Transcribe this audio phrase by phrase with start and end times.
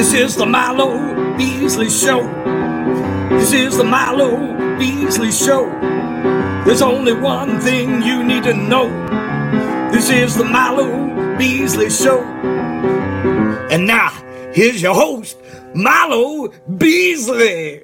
[0.00, 2.22] This is the Milo Beasley Show.
[3.28, 5.68] This is the Milo Beasley Show.
[6.64, 8.88] There's only one thing you need to know.
[9.92, 12.22] This is the Milo Beasley Show.
[13.70, 14.08] And now,
[14.54, 15.38] here's your host,
[15.74, 16.48] Milo
[16.78, 17.82] Beasley.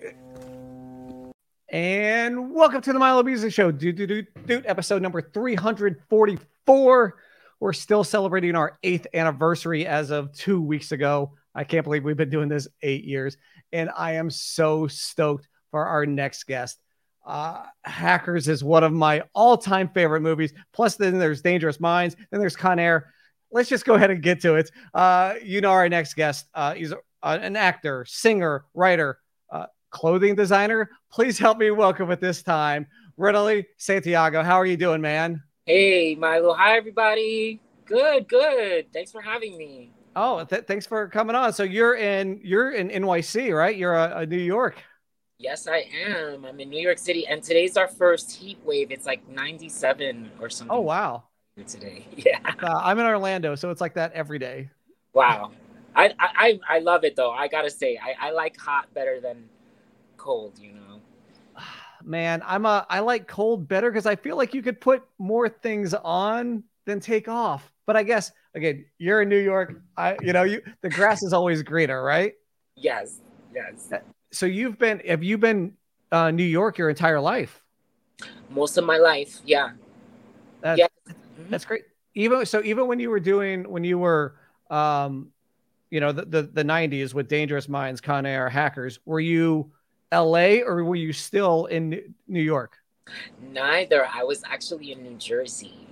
[1.68, 7.16] And welcome to the Milo Beasley Show, doot, doot, doot, episode number 344.
[7.60, 11.32] We're still celebrating our eighth anniversary as of two weeks ago.
[11.56, 13.36] I can't believe we've been doing this eight years.
[13.72, 16.78] And I am so stoked for our next guest.
[17.26, 20.52] Uh, Hackers is one of my all time favorite movies.
[20.72, 23.12] Plus, then there's Dangerous Minds, then there's Con Air.
[23.50, 24.70] Let's just go ahead and get to it.
[24.94, 29.18] Uh, you know, our next guest, uh, he's a, an actor, singer, writer,
[29.50, 30.90] uh, clothing designer.
[31.10, 34.42] Please help me welcome at this time, Renoly Santiago.
[34.42, 35.42] How are you doing, man?
[35.64, 36.54] Hey, Milo.
[36.54, 37.60] Hi, everybody.
[37.86, 38.92] Good, good.
[38.92, 39.95] Thanks for having me.
[40.16, 41.52] Oh, th- thanks for coming on.
[41.52, 43.76] So you're in you're in NYC, right?
[43.76, 44.82] You're a, a, New York.
[45.38, 46.46] Yes, I am.
[46.46, 48.90] I'm in New York City, and today's our first heat wave.
[48.90, 50.74] It's like 97 or something.
[50.74, 51.24] Oh wow!
[51.66, 52.38] Today, yeah.
[52.62, 54.70] Uh, I'm in Orlando, so it's like that every day.
[55.12, 55.52] Wow,
[55.94, 57.32] I I I love it though.
[57.32, 59.50] I gotta say, I I like hot better than
[60.16, 60.58] cold.
[60.58, 61.00] You know.
[62.02, 65.50] Man, I'm a I like cold better because I feel like you could put more
[65.50, 67.70] things on than take off.
[67.84, 69.80] But I guess again, you're in New York.
[69.96, 72.32] I, you know, you the grass is always greener, right?
[72.76, 73.20] Yes,
[73.54, 73.92] yes.
[73.92, 73.98] Uh,
[74.32, 75.74] so you've been, have you been
[76.10, 77.62] uh, New York your entire life?
[78.50, 79.70] Most of my life, yeah.
[80.60, 80.86] That's, yeah.
[81.50, 81.82] That's great.
[82.14, 84.36] Even so, even when you were doing, when you were,
[84.70, 85.28] um,
[85.90, 89.70] you know, the, the the '90s with Dangerous Minds, Con Air, Hackers, were you
[90.10, 90.62] L.A.
[90.62, 92.78] or were you still in New York?
[93.52, 94.06] Neither.
[94.06, 95.85] I was actually in New Jersey.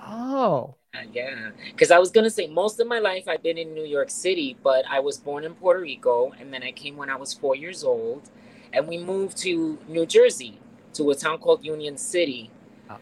[0.00, 0.74] Oh.
[0.92, 3.84] Uh, yeah, because I was gonna say most of my life I've been in New
[3.84, 7.14] York City, but I was born in Puerto Rico, and then I came when I
[7.14, 8.28] was four years old,
[8.72, 10.58] and we moved to New Jersey
[10.94, 12.50] to a town called Union City.
[12.88, 12.96] Oh.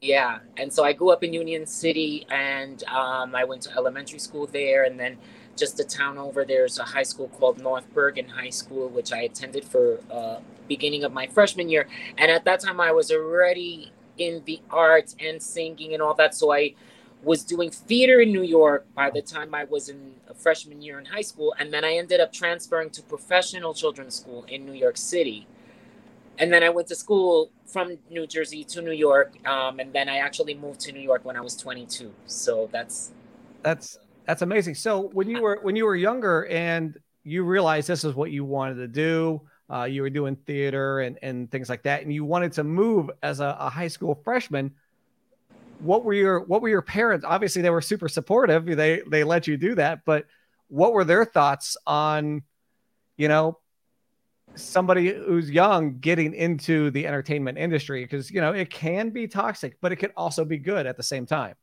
[0.00, 4.20] Yeah, and so I grew up in Union City, and um, I went to elementary
[4.20, 5.18] school there, and then
[5.56, 9.20] just a town over there's a high school called North Bergen High School, which I
[9.20, 13.92] attended for uh, beginning of my freshman year, and at that time I was already
[14.18, 16.74] in the arts and singing and all that, so I
[17.22, 20.98] was doing theater in New York by the time I was in a freshman year
[20.98, 21.54] in high school.
[21.58, 25.46] And then I ended up transferring to professional children's school in New York City.
[26.38, 29.34] And then I went to school from New Jersey to New York.
[29.46, 32.12] Um, and then I actually moved to New York when I was 22.
[32.26, 33.12] So that's
[33.62, 34.74] that's that's amazing.
[34.74, 38.44] So when you were when you were younger and you realized this is what you
[38.44, 39.42] wanted to do,
[39.72, 43.10] uh, you were doing theater and, and things like that, and you wanted to move
[43.22, 44.72] as a, a high school freshman
[45.80, 49.48] what were your what were your parents obviously they were super supportive they they let
[49.48, 50.24] you do that but
[50.68, 52.42] what were their thoughts on
[53.16, 53.58] you know
[54.56, 58.04] somebody who's young getting into the entertainment industry?
[58.04, 61.02] Because you know it can be toxic but it can also be good at the
[61.02, 61.54] same time.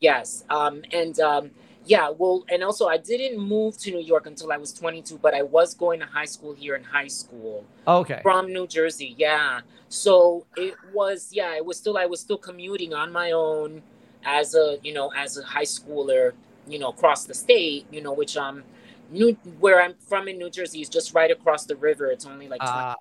[0.00, 1.50] Yes um and um
[1.86, 5.34] yeah well and also i didn't move to new york until i was 22 but
[5.34, 7.64] i was going to high school here in high school.
[7.86, 8.20] Okay.
[8.22, 9.60] From new jersey yeah.
[9.88, 13.82] So it was yeah it was still i was still commuting on my own
[14.24, 16.32] as a you know as a high schooler
[16.68, 18.62] you know across the state you know which um
[19.10, 22.06] new where i'm from in new jersey is just right across the river.
[22.10, 22.94] It's only like uh,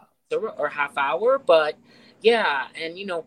[0.57, 1.75] or half hour but
[2.21, 3.25] yeah and you know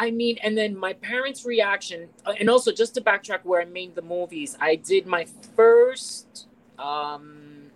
[0.00, 3.64] I mean, and then my parents' reaction, uh, and also just to backtrack where I
[3.64, 5.26] made the movies, I did my
[5.56, 6.46] first
[6.78, 7.72] um,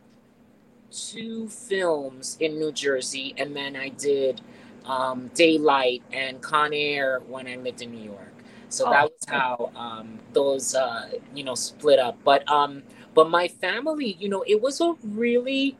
[0.93, 4.41] two films in New Jersey, and then I did
[4.85, 8.33] um, Daylight and Con Air when I lived in New York.
[8.69, 8.91] So oh.
[8.91, 12.17] that was how um, those, uh, you know, split up.
[12.23, 12.85] But um,
[13.15, 15.77] but my family, you know, it was a really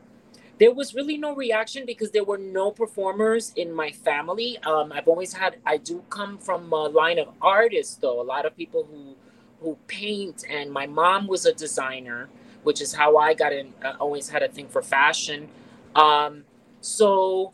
[0.59, 4.57] there was really no reaction because there were no performers in my family.
[4.59, 8.21] Um, I've always had, I do come from a line of artists, though.
[8.21, 9.15] A lot of people who
[9.61, 12.29] who paint, and my mom was a designer,
[12.63, 13.73] which is how I got in.
[13.83, 15.47] I always had a thing for fashion.
[15.95, 16.43] Um,
[16.81, 17.53] so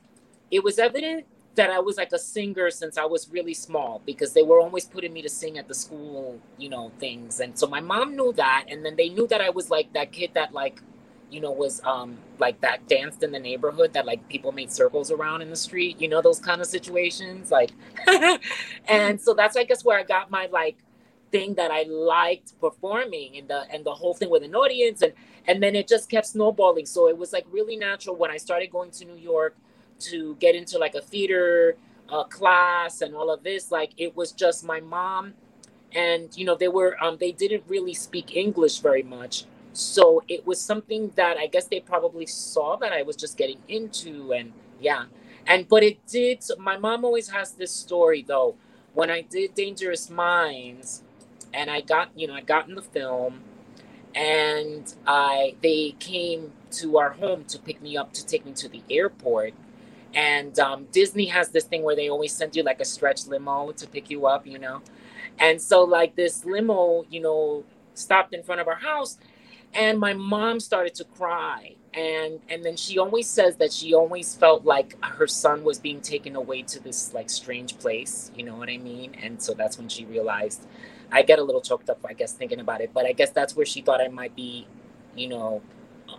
[0.51, 1.25] it was evident
[1.55, 4.85] that I was like a singer since I was really small because they were always
[4.85, 7.39] putting me to sing at the school, you know, things.
[7.39, 10.11] And so my mom knew that, and then they knew that I was like that
[10.11, 10.81] kid that like
[11.31, 15.11] you know, was um like that danced in the neighborhood that like people made circles
[15.11, 17.51] around in the street, you know, those kind of situations.
[17.51, 17.71] Like
[18.87, 20.77] and so that's I guess where I got my like
[21.31, 25.13] thing that I liked performing and the and the whole thing with an audience and
[25.47, 26.85] and then it just kept snowballing.
[26.85, 29.55] So it was like really natural when I started going to New York
[29.99, 31.75] to get into like a theater
[32.09, 33.71] uh, class and all of this.
[33.71, 35.33] Like it was just my mom
[35.93, 39.45] and you know they were um they didn't really speak English very much
[39.79, 43.59] so it was something that I guess they probably saw that I was just getting
[43.69, 45.05] into, and yeah,
[45.47, 46.43] and but it did.
[46.59, 48.55] My mom always has this story though.
[48.93, 51.03] When I did Dangerous Minds,
[51.53, 53.41] and I got you know I got in the film,
[54.15, 58.69] and I they came to our home to pick me up to take me to
[58.69, 59.53] the airport.
[60.15, 63.71] And um, Disney has this thing where they always send you like a stretch limo
[63.73, 64.81] to pick you up, you know.
[65.39, 67.65] And so like this limo, you know,
[67.95, 69.17] stopped in front of our house
[69.73, 71.75] and my mom started to cry.
[71.93, 76.01] And and then she always says that she always felt like her son was being
[76.01, 79.15] taken away to this like strange place you know what i mean?
[79.23, 80.67] And so that's when she realized
[81.11, 83.55] i get a little choked up i guess thinking about it but i guess that's
[83.55, 84.67] where she thought i might be
[85.15, 85.63] you know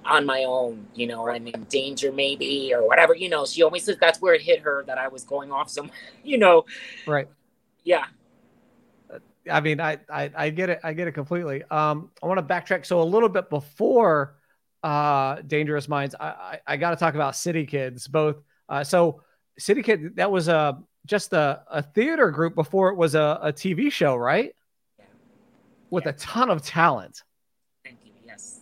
[0.04, 3.46] on my own you know or i'm in danger maybe or whatever you know?
[3.46, 5.94] She always says that's where it hit her that i was going off somewhere
[6.24, 6.64] you know?
[7.06, 7.28] Right.
[7.84, 8.06] Yeah
[9.50, 10.80] I mean, I, I, I get it.
[10.82, 11.62] I get it completely.
[11.70, 12.86] Um, I want to backtrack.
[12.86, 14.36] So a little bit before
[14.82, 18.08] uh, Dangerous Minds, I, I, I got to talk about City Kids.
[18.08, 18.36] Both.
[18.68, 19.22] Uh, so
[19.58, 23.52] City Kid, that was a just a, a theater group before it was a, a
[23.52, 24.54] TV show, right?
[24.98, 25.04] Yeah.
[25.90, 26.10] With Yeah.
[26.10, 27.22] a ton of talent.
[27.84, 28.12] Thank you.
[28.24, 28.60] Yes.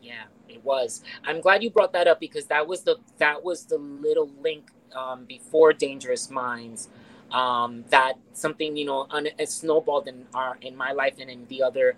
[0.00, 1.02] Yeah, it was.
[1.24, 4.70] I'm glad you brought that up because that was the that was the little link
[4.94, 6.88] um, before Dangerous Minds.
[7.32, 11.62] Um, that something you know un- snowballed in our in my life and in the
[11.62, 11.96] other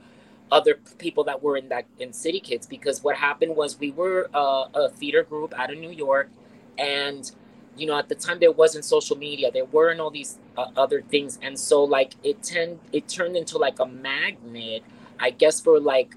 [0.53, 4.31] other people that were in that in City Kids because what happened was we were
[4.35, 6.31] uh, a theater group out of New York
[6.79, 7.33] and
[7.77, 11.03] you know at the time there wasn't social media there weren't all these uh, other
[11.03, 14.83] things and so like it tend it turned into like a magnet
[15.21, 16.17] I guess for like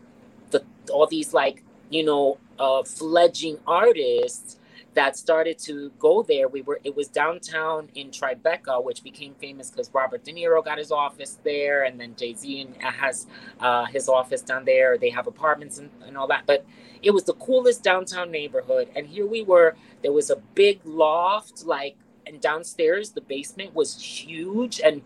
[0.51, 4.57] the all these like you know uh, fledgling artists
[4.97, 6.47] that started to go there.
[6.47, 10.79] We were it was downtown in Tribeca, which became famous because Robert De Niro got
[10.79, 13.27] his office there, and then Jay Z has
[13.59, 14.97] uh, his office down there.
[14.97, 16.65] They have apartments and, and all that, but
[17.03, 18.89] it was the coolest downtown neighborhood.
[18.95, 19.75] And here we were.
[20.01, 21.95] There was a big loft, like,
[22.25, 25.03] and downstairs the basement was huge and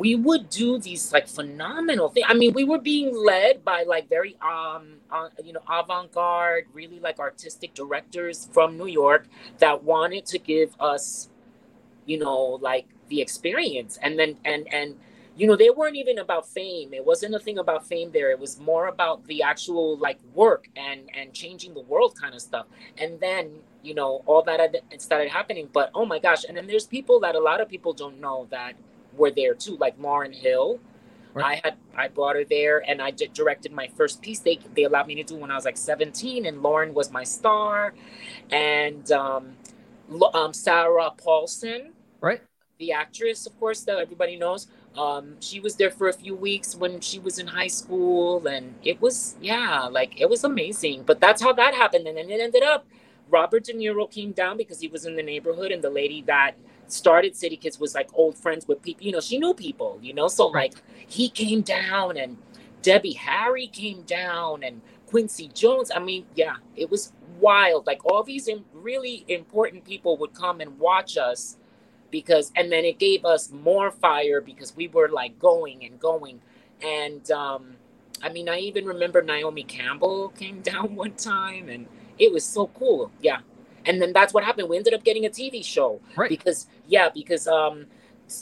[0.00, 2.26] we would do these like phenomenal things.
[2.28, 7.00] I mean, we were being led by like very um uh, you know avant-garde, really
[7.00, 11.28] like artistic directors from New York that wanted to give us,
[12.06, 13.98] you know, like the experience.
[14.02, 14.96] And then and and
[15.36, 16.94] you know they weren't even about fame.
[16.94, 18.30] It wasn't a thing about fame there.
[18.30, 22.42] It was more about the actual like work and and changing the world kind of
[22.42, 22.66] stuff.
[22.98, 23.50] And then
[23.82, 25.68] you know all that had- started happening.
[25.72, 26.44] But oh my gosh!
[26.48, 28.74] And then there's people that a lot of people don't know that
[29.16, 30.80] were there too, like Lauryn Hill.
[31.34, 31.46] Right.
[31.46, 34.40] I had I brought her there, and I di- directed my first piece.
[34.40, 37.24] They they allowed me to do when I was like 17, and Lauren was my
[37.24, 37.94] star,
[38.50, 39.56] and um,
[40.34, 42.42] um, Sarah Paulson, Right.
[42.78, 44.68] the actress, of course, that everybody knows.
[44.96, 48.74] Um, she was there for a few weeks when she was in high school, and
[48.82, 51.04] it was yeah, like it was amazing.
[51.04, 52.86] But that's how that happened, and then it ended up.
[53.28, 56.52] Robert De Niro came down because he was in the neighborhood, and the lady that
[56.92, 59.04] started City Kids was like old friends with people.
[59.06, 59.98] You know, she knew people.
[60.02, 60.74] You know, so like
[61.06, 62.36] he came down, and
[62.82, 65.90] Debbie Harry came down, and Quincy Jones.
[65.94, 67.86] I mean, yeah, it was wild.
[67.86, 71.56] Like all these im- really important people would come and watch us
[72.10, 76.40] because, and then it gave us more fire because we were like going and going.
[76.82, 77.76] And um,
[78.22, 81.86] I mean, I even remember Naomi Campbell came down one time, and
[82.18, 83.10] it was so cool.
[83.20, 83.40] Yeah.
[83.86, 84.68] And then that's what happened.
[84.68, 86.28] We ended up getting a TV show Right.
[86.28, 87.86] because, yeah, because um,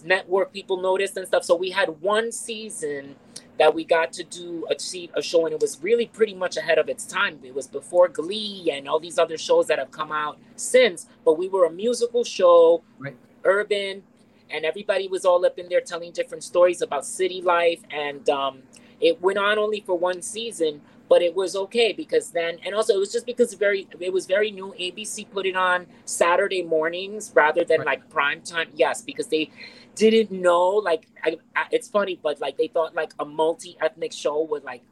[0.04, 1.45] network people noticed and stuff.
[1.45, 3.16] So we had one season
[3.59, 4.76] that we got to do a,
[5.16, 7.38] a show, and it was really pretty much ahead of its time.
[7.42, 11.07] It was before Glee and all these other shows that have come out since.
[11.25, 13.16] But we were a musical show, Right.
[13.45, 14.02] urban,
[14.50, 17.80] and everybody was all up in there telling different stories about city life.
[17.90, 18.62] And um,
[19.00, 22.95] it went on only for one season, but it was okay because then, and also
[22.95, 24.75] it was just because very, it was very new.
[24.79, 27.87] ABC put it on Saturday mornings rather than Right.
[27.87, 28.69] like prime time.
[28.75, 29.50] Yes, because they
[29.95, 30.69] didn't know.
[30.69, 34.83] Like, I, I, it's funny, but like they thought like a multi-ethnic show would like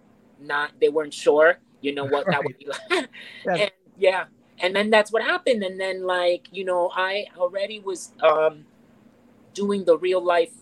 [0.40, 0.72] not.
[0.80, 3.08] They weren't sure, you know, what that would be like.
[3.44, 3.56] Yeah.
[3.56, 4.24] and yeah,
[4.58, 5.62] and then that's what happened.
[5.62, 8.64] And then like you know, I already was um
[9.54, 10.52] doing the real life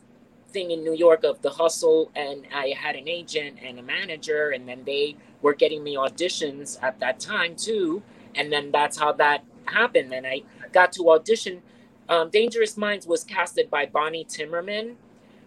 [0.49, 4.51] thing in New York of the hustle, and I had an agent and a manager,
[4.51, 8.03] and then they were getting me auditions at that time too,
[8.35, 10.13] and then that's how that happened.
[10.13, 11.63] And I got to audition.
[12.09, 14.95] Um, Dangerous Minds was casted by Bonnie Timmerman,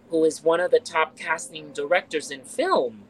[0.08, 3.02] who is one of the top casting directors in film.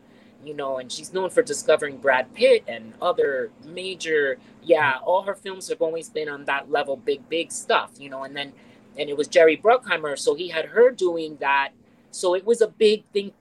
[0.45, 5.35] You know, and she's known for discovering Brad Pitt and other major, yeah, all her
[5.35, 8.53] films have always been on that level, big, big stuff, you know, and then
[8.97, 11.71] and it was Jerry Bruckheimer, so he had her doing that.
[12.13, 13.33] So it was a big thing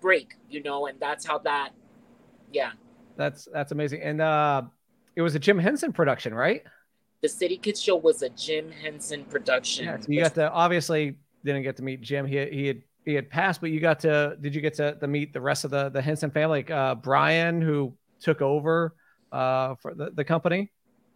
[0.00, 1.70] break, you know, and that's how that
[2.52, 2.72] yeah.
[3.16, 4.02] That's that's amazing.
[4.02, 4.62] And uh,
[5.16, 6.62] it was a Jim Henson production, right?
[7.22, 9.86] The City Kids show was a Jim Henson production.
[9.86, 12.26] Yeah, so you got to obviously didn't get to meet Jim.
[12.26, 15.06] He he had he had passed, but you got to did you get to, to
[15.06, 16.58] meet the rest of the the Henson family?
[16.58, 18.94] Like uh, Brian, who took over
[19.32, 20.70] uh, for the, the company.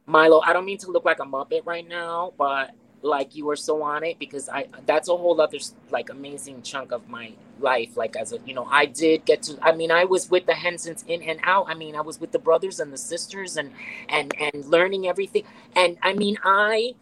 [0.07, 2.71] Milo, I don't mean to look like a muppet right now, but
[3.03, 5.59] like you were so on it because I that's a whole other
[5.91, 7.97] like amazing chunk of my life.
[7.97, 9.59] Like as a you know, I did get to.
[9.63, 11.67] I mean, I was with the Hensons in and out.
[11.69, 13.73] I mean, I was with the brothers and the sisters and
[14.09, 15.45] and and learning everything.
[15.77, 16.95] And I mean, I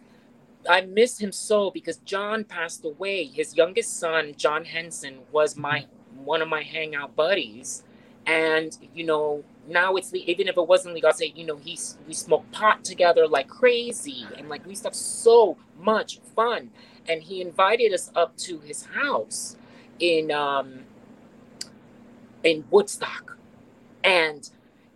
[0.69, 3.25] I miss him so because John passed away.
[3.25, 5.87] His youngest son, John Henson, was my
[6.25, 7.83] one of my hangout buddies,
[8.27, 11.57] and you know now it's the even if it wasn't legal, I'll say you know
[11.57, 16.21] he's we smoked pot together like crazy, and like we used to have so much
[16.35, 16.71] fun.
[17.09, 19.57] And he invited us up to his house
[20.01, 20.85] in um
[22.43, 23.39] in Woodstock,
[24.05, 24.49] and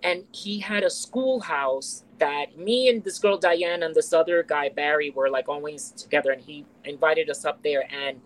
[0.03, 4.69] and he had a schoolhouse that me and this girl Diane and this other guy
[4.69, 8.21] Barry were like always together, and he invited us up there and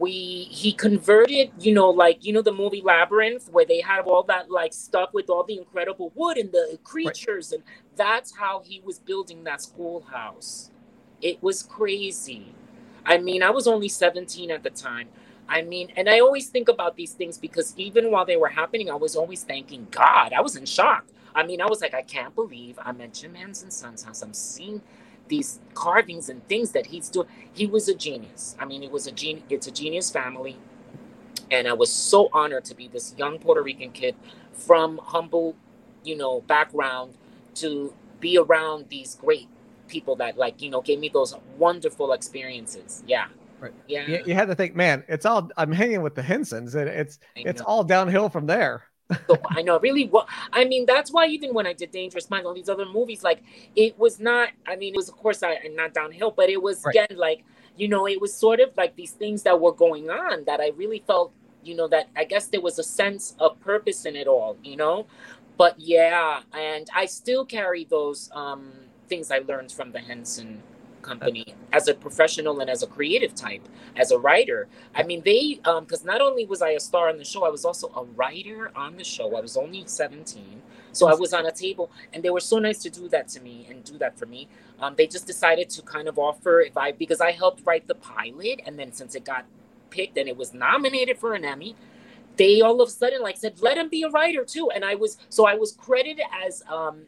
[0.00, 4.22] we he converted you know like you know the movie labyrinth where they have all
[4.22, 7.58] that like stuff with all the incredible wood and the creatures right.
[7.58, 7.64] and
[7.96, 10.70] that's how he was building that schoolhouse.
[11.20, 12.54] It was crazy.
[13.04, 15.08] I mean i was only 17 at the time.
[15.46, 18.90] I mean and i always think about these things because even while they were happening
[18.90, 20.32] i was always thanking god.
[20.32, 21.04] I was in shock.
[21.34, 24.22] I mean i was like i can't believe i'm at jim henson's son's house.
[24.22, 24.80] I'm seeing
[25.30, 27.26] these carvings and things that he's doing.
[27.54, 28.54] He was a genius.
[28.58, 29.44] I mean, it was a genius.
[29.48, 30.58] It's a genius family,
[31.50, 34.14] and I was so honored to be this young Puerto Rican kid
[34.52, 35.56] from humble,
[36.04, 37.14] you know, background
[37.54, 39.48] to be around these great
[39.88, 43.02] people that like you know gave me those wonderful experiences.
[43.06, 43.28] Yeah.
[43.58, 43.72] Right.
[43.88, 44.06] Yeah.
[44.06, 47.18] You, you had to think, man, it's all I'm hanging with the Hensons, and it's
[47.36, 48.89] it's all downhill from there
[49.26, 50.86] so I know really what I mean.
[50.86, 53.42] That's why even when I did Dangerous Minds, all these other movies, like
[53.76, 54.50] it was not.
[54.66, 56.94] I mean, it was of course I not downhill, but it was right.
[56.94, 57.44] again like
[57.76, 60.68] you know, it was sort of like these things that were going on that I
[60.76, 61.32] really felt,
[61.64, 64.76] you know, that I guess there was a sense of purpose in it all, you
[64.76, 65.06] know.
[65.56, 68.70] But yeah, and I still carry those um,
[69.08, 70.62] things I learned from the Henson
[71.02, 73.66] company as a professional and as a creative type,
[73.96, 74.68] as a writer.
[74.94, 77.50] I mean, they, because um, not only was I a star on the show, I
[77.50, 79.36] was also a writer on the show.
[79.36, 80.62] I was only 17.
[80.92, 83.40] So I was on a table, and they were so nice to do that to
[83.40, 84.48] me and do that for me.
[84.80, 87.94] Um, they just decided to kind of offer if I, because I helped write the
[87.94, 89.44] pilot, and then since it got
[89.90, 91.76] picked and it was nominated for an Emmy,
[92.36, 94.70] they all of a sudden like said, let him be a writer too.
[94.74, 97.02] And I was, so I was credited as um,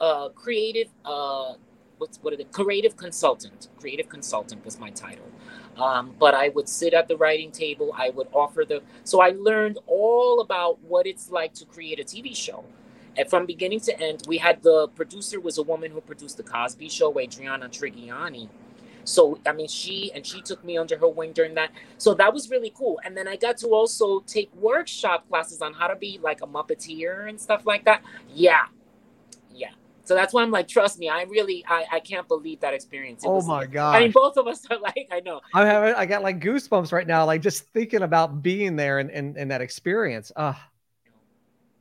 [0.00, 1.54] a creative uh,
[2.00, 3.68] what's what are the creative consultant.
[3.78, 5.26] Creative consultant was my title.
[5.76, 7.94] Um, but I would sit at the writing table.
[7.96, 8.82] I would offer the.
[9.04, 12.64] So I learned all about what it's like to create a TV show.
[13.16, 16.42] And from beginning to end, we had the producer was a woman who produced the
[16.42, 18.48] Cosby Show, Adriana Trigiani.
[19.04, 21.70] So I mean, she and she took me under her wing during that.
[21.98, 23.00] So that was really cool.
[23.04, 26.46] And then I got to also take workshop classes on how to be like a
[26.46, 28.02] Muppeteer and stuff like that.
[28.34, 28.66] Yeah,
[30.10, 33.22] so that's why I'm like, trust me, I really, I, I can't believe that experience.
[33.22, 33.94] It oh my god!
[33.94, 35.40] I mean, both of us are like, I know.
[35.54, 39.08] I have, I got like goosebumps right now, like just thinking about being there and
[39.08, 40.32] and, and that experience.
[40.34, 41.12] Ah, uh,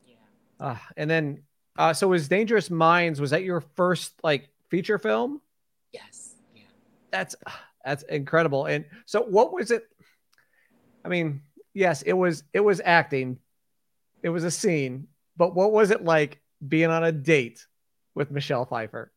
[0.05, 0.13] yeah.
[0.59, 1.41] Uh, and then,
[1.75, 3.19] uh, so was Dangerous Minds?
[3.19, 5.41] Was that your first like feature film?
[5.91, 6.35] Yes.
[6.53, 6.61] Yeah.
[7.09, 7.35] That's
[7.83, 8.67] that's incredible.
[8.67, 9.87] And so, what was it?
[11.03, 11.41] I mean,
[11.73, 13.39] yes, it was it was acting,
[14.21, 17.65] it was a scene, but what was it like being on a date
[18.19, 19.11] with Michelle Pfeiffer.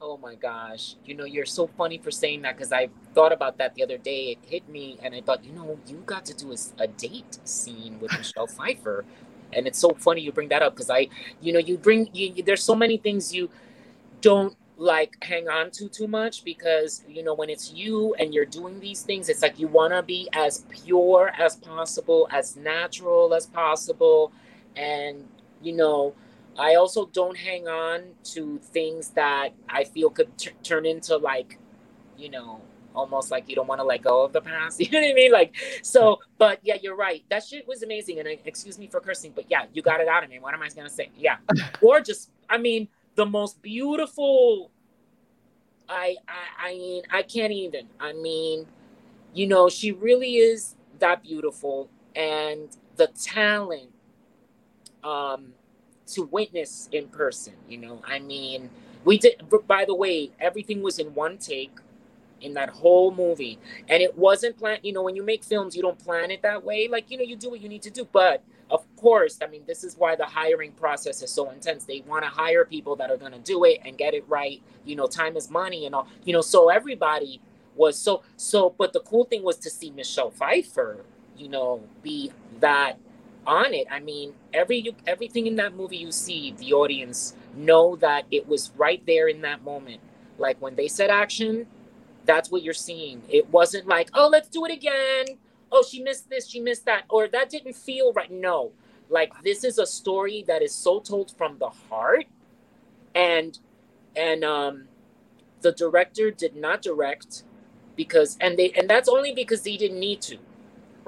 [0.00, 0.94] Oh my gosh.
[1.04, 3.98] You know, you're so funny for saying that because I thought about that the other
[3.98, 4.30] day.
[4.30, 7.38] It hit me and I thought, you know, you got to do a, a date
[7.44, 9.04] scene with Michelle Pfeiffer.
[9.52, 11.08] And it's so funny you bring that up because I,
[11.40, 13.50] you know, you bring, you, there's so many things you
[14.20, 18.46] don't like hang on to too much because, you know, when it's you and you're
[18.46, 23.34] doing these things, it's like you want to be as pure as possible, as natural
[23.34, 24.32] as possible.
[24.76, 25.28] And,
[25.60, 26.14] you know,
[26.58, 31.58] I also don't hang on to things that I feel could t- turn into like,
[32.18, 32.60] you know,
[32.94, 34.80] almost like you don't want to let go of the past.
[34.90, 35.32] You know what I mean?
[35.32, 37.24] Like, so, but yeah, you're right.
[37.30, 38.18] That shit was amazing.
[38.18, 40.38] And I, excuse me for cursing, but yeah, you got it out of me.
[40.38, 41.10] What am I going to say?
[41.16, 41.36] Yeah.
[41.80, 44.70] or just, I mean, the most beautiful.
[45.88, 47.86] I, I, I mean, I can't even.
[47.98, 48.66] I mean,
[49.34, 51.88] you know, she really is that beautiful.
[52.14, 53.90] And the talent,
[55.04, 55.52] um,
[56.14, 57.54] to witness in person.
[57.68, 58.70] You know, I mean,
[59.04, 59.42] we did.
[59.66, 61.72] By the way, everything was in one take.
[62.40, 63.58] in that whole movie.
[63.88, 66.64] And it wasn't planned, you know, when you make films, you don't plan it that
[66.64, 66.88] way.
[66.88, 68.08] Like, you know, you do what you need to do.
[68.10, 71.84] But of course, I mean, this is why the hiring process is so intense.
[71.84, 74.62] They want to hire people that are going to do it and get it right.
[74.84, 77.40] You know, time is money and all, you know, so everybody
[77.76, 81.04] was so, so, but the cool thing was to see Michelle Pfeiffer,
[81.36, 82.98] you know, be that
[83.46, 83.86] on it.
[83.90, 88.70] I mean, every everything in that movie you see, the audience know that it was
[88.76, 90.00] right there in that moment.
[90.38, 91.66] Like when they said action,
[92.24, 93.22] that's what you're seeing.
[93.28, 95.38] It wasn't like, oh, let's do it again.
[95.72, 98.30] Oh, she missed this, she missed that, or that didn't feel right.
[98.30, 98.72] No,
[99.08, 102.26] like this is a story that is so told from the heart,
[103.14, 103.58] and
[104.16, 104.84] and um,
[105.60, 107.44] the director did not direct
[107.96, 110.38] because and they and that's only because he didn't need to.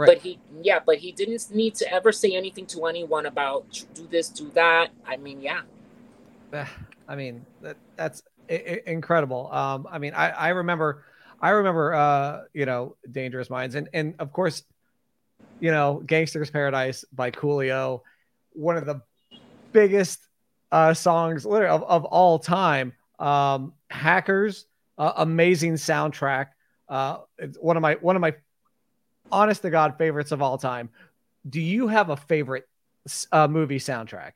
[0.02, 0.16] Right.
[0.16, 4.09] But he, yeah, but he didn't need to ever say anything to anyone about do
[4.11, 4.90] this, do that.
[5.06, 5.61] I mean, yeah.
[7.09, 9.50] I mean, that that's incredible.
[9.52, 11.04] Um, I mean, I, I remember,
[11.40, 14.64] I remember, uh, you know, Dangerous Minds, and and of course,
[15.61, 18.00] you know, Gangsta's Paradise by Coolio,
[18.54, 19.00] one of the
[19.71, 20.18] biggest
[20.73, 22.92] uh, songs literally of, of all time.
[23.21, 24.66] Um, Hackers,
[24.99, 26.49] uh, amazing soundtrack.
[26.88, 28.35] Uh, it's one of my one of my
[29.33, 30.91] honest to god favorites of all time.
[31.49, 32.69] Do you have a favorite
[33.33, 34.33] uh, movie soundtrack?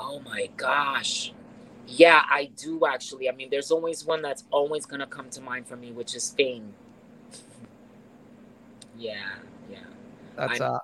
[0.00, 1.32] Oh my gosh.
[1.86, 3.28] Yeah, I do actually.
[3.28, 6.14] I mean, there's always one that's always going to come to mind for me, which
[6.14, 6.74] is Fame.
[8.96, 9.36] Yeah,
[9.70, 9.78] yeah.
[10.36, 10.78] That's uh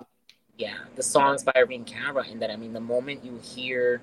[0.57, 4.01] yeah, the songs by Irene Cara and that I mean the moment you hear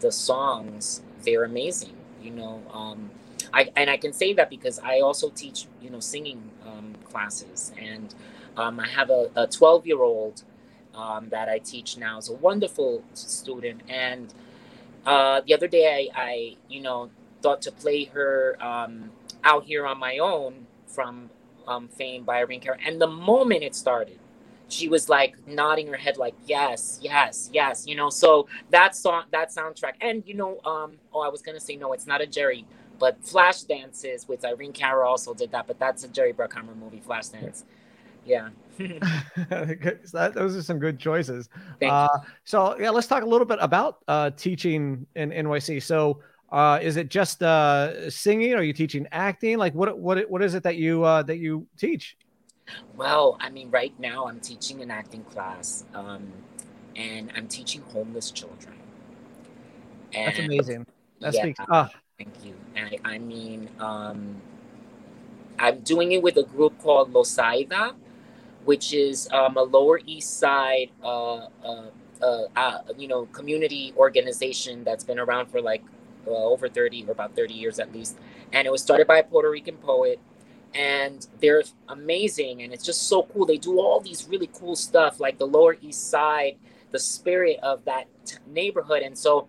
[0.00, 1.96] the songs, they're amazing.
[2.22, 3.10] You know, um
[3.52, 7.72] I and I can say that because I also teach, you know, singing um classes
[7.80, 8.14] and
[8.56, 10.42] um I have a 12 year old
[10.98, 12.18] um, that I teach now.
[12.18, 13.82] Is a wonderful student.
[13.88, 14.32] And
[15.06, 19.10] uh, the other day I, I, you know, thought to play her um,
[19.44, 21.30] out here on my own from
[21.66, 22.78] um, Fame by Irene Cara.
[22.84, 24.18] And the moment it started,
[24.68, 28.10] she was like nodding her head like yes yes yes you know?
[28.10, 29.94] So that song that soundtrack.
[30.00, 32.66] And you know um oh i was gonna say no it's not a jerry
[32.98, 37.00] but flash dances with irene cara also did that but that's a jerry bruckheimer movie
[37.06, 37.64] Flashdance
[38.28, 41.48] yeah that, those are some good choices.
[41.82, 42.08] Uh,
[42.44, 45.82] so yeah, let's talk a little bit about uh, teaching in NYC.
[45.82, 46.20] So
[46.52, 48.54] uh, is it just uh, singing?
[48.54, 49.58] Are you teaching acting?
[49.58, 52.16] Like what what what is it that you uh, that you teach?
[52.96, 56.30] Well, I mean, right now I'm teaching an acting class, um,
[56.94, 58.76] and I'm teaching homeless children.
[60.12, 60.86] And That's amazing.
[61.20, 61.60] That yeah, speaks.
[61.68, 61.88] Oh.
[62.16, 62.54] Thank you.
[62.76, 64.36] And I, I mean, um,
[65.58, 67.94] I'm doing it with a group called Loisaida
[68.64, 71.86] which is um, a Lower East Side, uh, uh,
[72.22, 75.82] uh, uh, you know, community organization that's been around for like
[76.26, 78.18] over 30 or about 30 years at least.
[78.52, 80.20] And it was started by a Puerto Rican poet.
[80.74, 82.62] And they're amazing.
[82.62, 83.46] And it's just so cool.
[83.46, 86.56] They do all these really cool stuff, like the Lower East Side,
[86.90, 89.02] the spirit of that t- neighborhood.
[89.02, 89.48] And so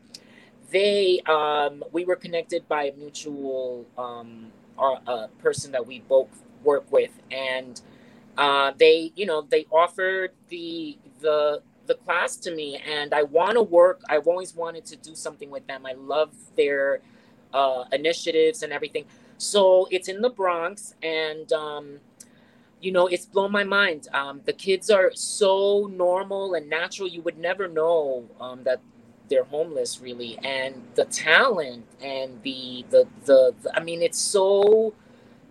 [0.72, 6.30] they, um, we were connected by a mutual um, our, uh, person that we both
[6.63, 7.12] work with.
[7.32, 7.82] And
[8.39, 13.54] uh, they you know they offered the the the class to me and i want
[13.56, 15.86] to work i've always wanted to do something with them.
[15.86, 17.02] I love their
[17.54, 19.06] uh, initiatives and everything.
[19.38, 21.99] So it's in the bronx and um,
[22.82, 24.08] you know it's blown my mind.
[24.13, 28.82] Um, the kids are so normal and natural you would never know um, that
[29.30, 30.38] they're homeless really.
[30.43, 34.93] And the talent and the, the the the i mean it's so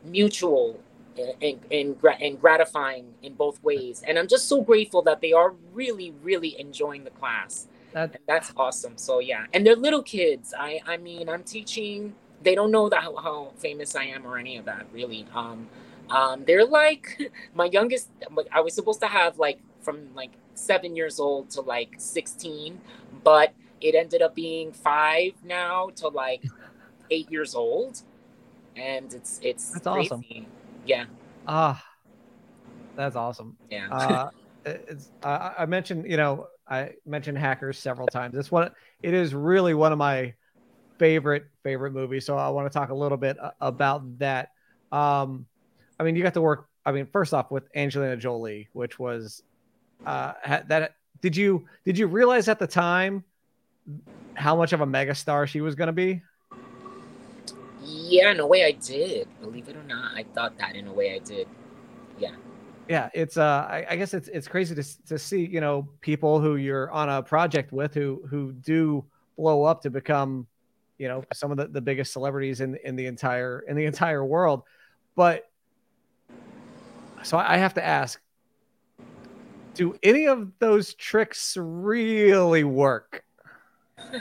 [0.04, 0.80] mutual
[1.18, 4.02] and, and, and gratifying in both ways.
[4.06, 7.68] And I'm just so grateful that they are really, really enjoying the class.
[7.92, 8.96] That, that's awesome.
[8.96, 10.54] So yeah, and they're little kids.
[10.58, 12.14] I I mean, I'm teaching.
[12.42, 15.26] They don't know that how, how famous I am or any of that really.
[15.34, 15.68] Um,
[16.10, 18.10] um, they're like my youngest.
[18.52, 22.80] I was supposed to have like from like seven years old to like 16,
[23.24, 26.44] but it ended up being five now to like
[27.10, 28.02] eight years old,
[28.76, 30.10] and it's it's that's crazy.
[30.10, 30.46] awesome.
[30.88, 31.04] Yeah.
[31.46, 31.84] Ah,
[32.96, 33.56] that's awesome.
[33.70, 33.88] Yeah.
[33.92, 34.30] uh,
[34.64, 38.34] it's uh, I mentioned you know I mentioned Hackers several times.
[38.36, 38.70] It's one.
[39.02, 40.34] It is really one of my
[40.98, 42.24] favorite favorite movies.
[42.24, 44.48] So I want to talk a little bit uh, about that.
[44.90, 45.46] Um,
[46.00, 46.68] I mean, you got to work.
[46.86, 49.42] I mean, first off with Angelina Jolie, which was
[50.06, 50.32] uh,
[50.68, 50.92] that.
[51.20, 53.24] Did you did you realize at the time
[54.34, 56.22] how much of a megastar she was going to be?
[57.88, 59.28] Yeah, in a way I did.
[59.40, 61.48] Believe it or not, I thought that in a way I did.
[62.18, 62.34] Yeah.
[62.88, 66.40] Yeah, it's uh I, I guess it's it's crazy to to see, you know, people
[66.40, 69.04] who you're on a project with who who do
[69.36, 70.46] blow up to become,
[70.98, 74.24] you know, some of the, the biggest celebrities in in the entire in the entire
[74.24, 74.62] world.
[75.14, 75.50] But
[77.22, 78.20] so I have to ask
[79.78, 83.24] do any of those tricks really work?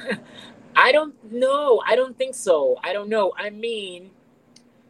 [0.77, 1.81] I don't know.
[1.85, 2.77] I don't think so.
[2.83, 3.33] I don't know.
[3.35, 4.11] I mean,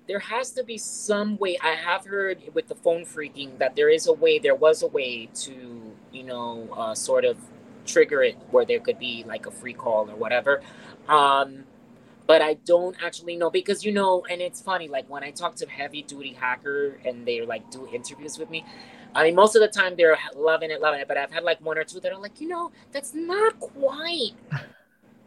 [0.05, 1.57] there has to be some way.
[1.63, 4.87] I have heard with the phone phreaking that there is a way, there was a
[4.87, 7.37] way to, you know, uh, sort of
[7.85, 10.61] trigger it where there could be like a free call or whatever.
[11.07, 11.63] Um,
[12.27, 15.55] but I don't actually know because you know, and it's funny, like when I talk
[15.55, 18.65] to heavy duty hacker and they like do interviews with me,
[19.15, 21.07] I mean, most of the time they're loving it, loving it.
[21.07, 24.33] But I've had like one or two that are like, you know, that's not quite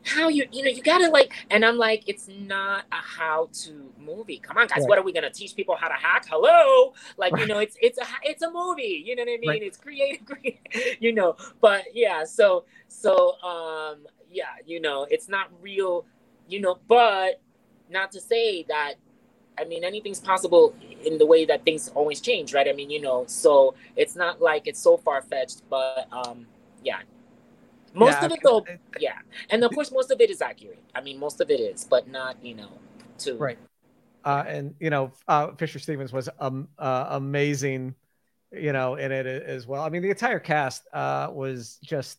[0.04, 4.38] how you, you know, you gotta like, and I'm like, it's not a how-to movie.
[4.38, 4.88] Come on, guys, right.
[4.88, 6.26] what are we gonna teach people how to hack?
[6.28, 7.42] Hello, like right.
[7.42, 9.02] you know, it's it's a it's a movie.
[9.04, 9.48] You know what I mean?
[9.48, 9.62] Right.
[9.62, 10.26] It's creative,
[11.00, 11.36] you know.
[11.60, 16.06] But yeah, so so um yeah, you know, it's not real,
[16.48, 16.78] you know.
[16.88, 17.40] But
[17.90, 18.94] not to say that
[19.58, 22.66] I mean, anything's possible in the way that things always change, right?
[22.66, 26.46] I mean, you know, so it's not like it's so far fetched, but um,
[26.82, 27.00] yeah.
[27.92, 28.64] Most yeah, of it, though,
[29.00, 29.18] yeah,
[29.50, 30.82] and of course, most of it is accurate.
[30.94, 32.70] I mean, most of it is, but not, you know,
[33.18, 33.58] to right.
[34.24, 37.94] Uh, and you know, uh, Fisher Stevens was um, uh, amazing,
[38.52, 39.82] you know, in it as well.
[39.82, 42.18] I mean, the entire cast uh, was just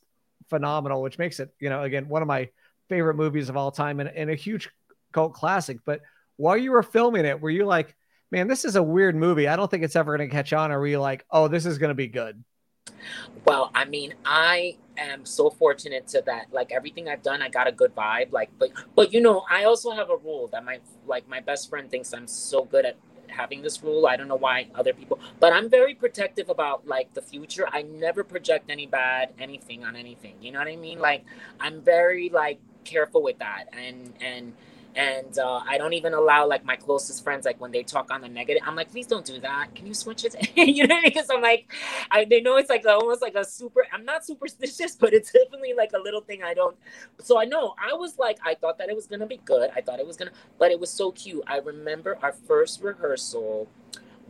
[0.49, 2.49] phenomenal, which makes it, you know, again, one of my
[2.89, 4.69] favorite movies of all time and, and a huge
[5.13, 5.79] cult classic.
[5.85, 6.01] But
[6.35, 7.95] while you were filming it, were you like,
[8.31, 9.47] man, this is a weird movie.
[9.47, 10.71] I don't think it's ever going to catch on.
[10.71, 12.43] Or were you like, oh, this is going to be good?
[13.45, 16.47] Well, I mean, I am so fortunate to that.
[16.51, 18.31] Like everything I've done, I got a good vibe.
[18.31, 21.69] Like, but but you know, I also have a rule that my like my best
[21.69, 24.05] friend thinks I'm so good at having this rule.
[24.07, 27.67] I don't know why other people, but I'm very protective about like the future.
[27.71, 30.35] I never project any bad anything on anything.
[30.41, 30.99] You know what I mean?
[30.99, 31.25] Like
[31.59, 34.53] I'm very like careful with that, and and
[34.95, 38.21] and uh, I don't even allow like my closest friends like when they talk on
[38.21, 38.63] the negative.
[38.65, 39.73] I'm like, please don't do that.
[39.75, 40.35] Can you switch it?
[40.55, 41.71] you know, because I'm like,
[42.09, 43.85] I they know it's like almost like a super.
[43.93, 46.75] I'm not superstitious, but it's definitely like a little thing I don't.
[47.19, 49.69] So I know I was like, I thought that it was gonna be good.
[49.75, 51.43] I thought it was gonna, but it was so cute.
[51.47, 53.67] I remember our first rehearsal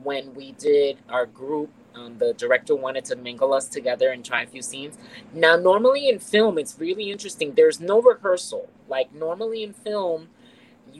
[0.03, 4.43] when we did our group um, the director wanted to mingle us together and try
[4.43, 4.97] a few scenes.
[5.33, 7.53] Now, normally in film, it's really interesting.
[7.53, 8.69] There's no rehearsal.
[8.87, 10.29] Like normally in film,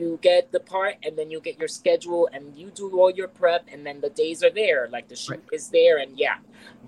[0.02, 3.28] you get the part and then you get your schedule and you do all your
[3.28, 5.54] prep and then the days are there like the shoot right.
[5.54, 6.38] is there and yeah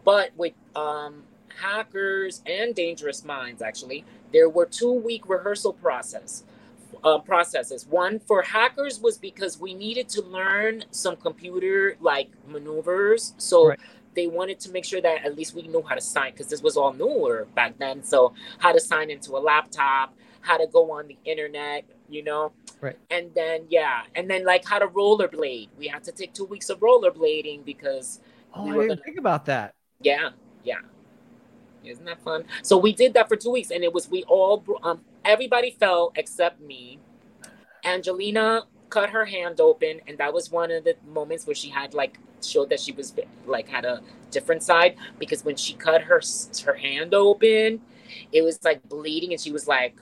[0.03, 1.23] but with um
[1.61, 6.43] hackers and dangerous minds actually there were two week rehearsal process
[7.03, 13.35] uh, processes one for hackers was because we needed to learn some computer like maneuvers
[13.37, 13.79] so right.
[14.15, 16.63] they wanted to make sure that at least we knew how to sign because this
[16.63, 20.91] was all newer back then so how to sign into a laptop how to go
[20.91, 22.53] on the internet you know?
[22.79, 22.97] Right.
[23.09, 25.69] And then yeah, and then like how to rollerblade.
[25.77, 28.19] We had to take two weeks of rollerblading because
[28.53, 29.01] Oh, we I didn't gonna...
[29.01, 29.73] think about that.
[30.01, 30.29] Yeah,
[30.63, 30.81] yeah.
[31.83, 32.45] Isn't that fun?
[32.61, 36.11] So we did that for two weeks, and it was we all um everybody fell
[36.15, 36.99] except me.
[37.83, 41.93] Angelina cut her hand open, and that was one of the moments where she had
[41.93, 43.13] like showed that she was
[43.45, 46.21] like had a different side because when she cut her
[46.65, 47.81] her hand open,
[48.31, 49.95] it was like bleeding, and she was like,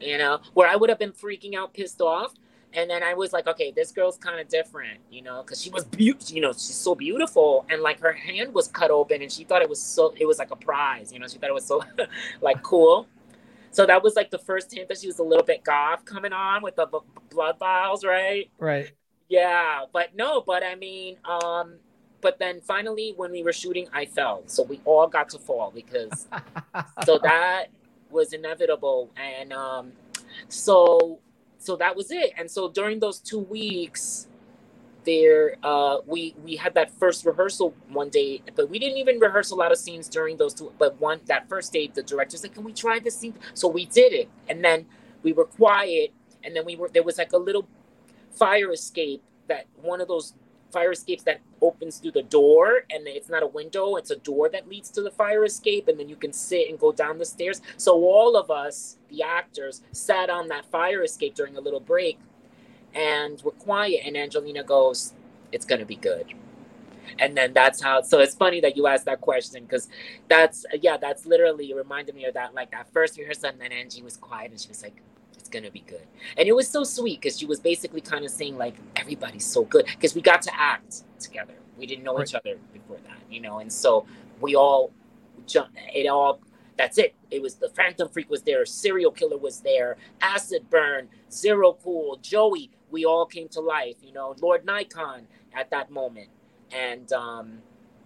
[0.00, 2.34] you know, where I would have been freaking out, pissed off.
[2.72, 5.70] And then I was like, okay, this girl's kind of different, you know, because she
[5.70, 7.66] was beautiful, you know, she's so beautiful.
[7.68, 10.38] And like her hand was cut open and she thought it was so, it was
[10.38, 11.82] like a prize, you know, she thought it was so
[12.40, 13.08] like cool.
[13.72, 16.32] So that was like the first hint that she was a little bit goth coming
[16.32, 18.50] on with the b- blood vials, right?
[18.58, 18.92] Right.
[19.28, 19.84] Yeah.
[19.92, 21.74] But no, but I mean, um,
[22.20, 24.42] but then finally when we were shooting, I fell.
[24.46, 26.28] So we all got to fall because,
[27.04, 27.66] so that
[28.10, 29.10] was inevitable.
[29.16, 29.92] And um
[30.48, 31.20] so
[31.58, 32.32] so that was it.
[32.36, 34.28] And so during those two weeks
[35.04, 39.50] there uh we we had that first rehearsal one day but we didn't even rehearse
[39.50, 42.52] a lot of scenes during those two but one that first day the director said
[42.52, 43.34] can we try this scene?
[43.54, 44.28] So we did it.
[44.48, 44.86] And then
[45.22, 46.12] we were quiet.
[46.44, 47.66] And then we were there was like a little
[48.32, 50.34] fire escape that one of those
[50.70, 54.48] fire escapes that opens through the door and it's not a window it's a door
[54.48, 57.24] that leads to the fire escape and then you can sit and go down the
[57.24, 57.60] stairs.
[57.76, 62.18] So all of us the actors sat on that fire escape during a little break
[62.94, 65.14] and we're quiet and angelina goes
[65.52, 66.32] it's to be good.
[67.18, 69.88] And then that's how so it's funny that you asked that question because
[70.28, 74.02] that's yeah that's literally reminded me of that like that first rehearsal and then angie
[74.02, 75.02] was quiet and she was like
[75.50, 76.06] gonna be good.
[76.36, 79.64] And it was so sweet because she was basically kind of saying like everybody's so
[79.64, 81.54] good because we got to act together.
[81.78, 82.28] We didn't know right.
[82.28, 84.06] each other before that, you know, and so
[84.40, 84.92] we all
[85.46, 85.76] jumped.
[85.94, 86.40] It all
[86.76, 87.14] that's it.
[87.30, 92.18] It was the Phantom Phreak was there, Serial Killer was there, Acid Burn, Zero Cool,
[92.22, 92.70] Joey.
[92.90, 96.28] We all came to life, you know, Lord Nikon at that moment.
[96.72, 97.58] and um,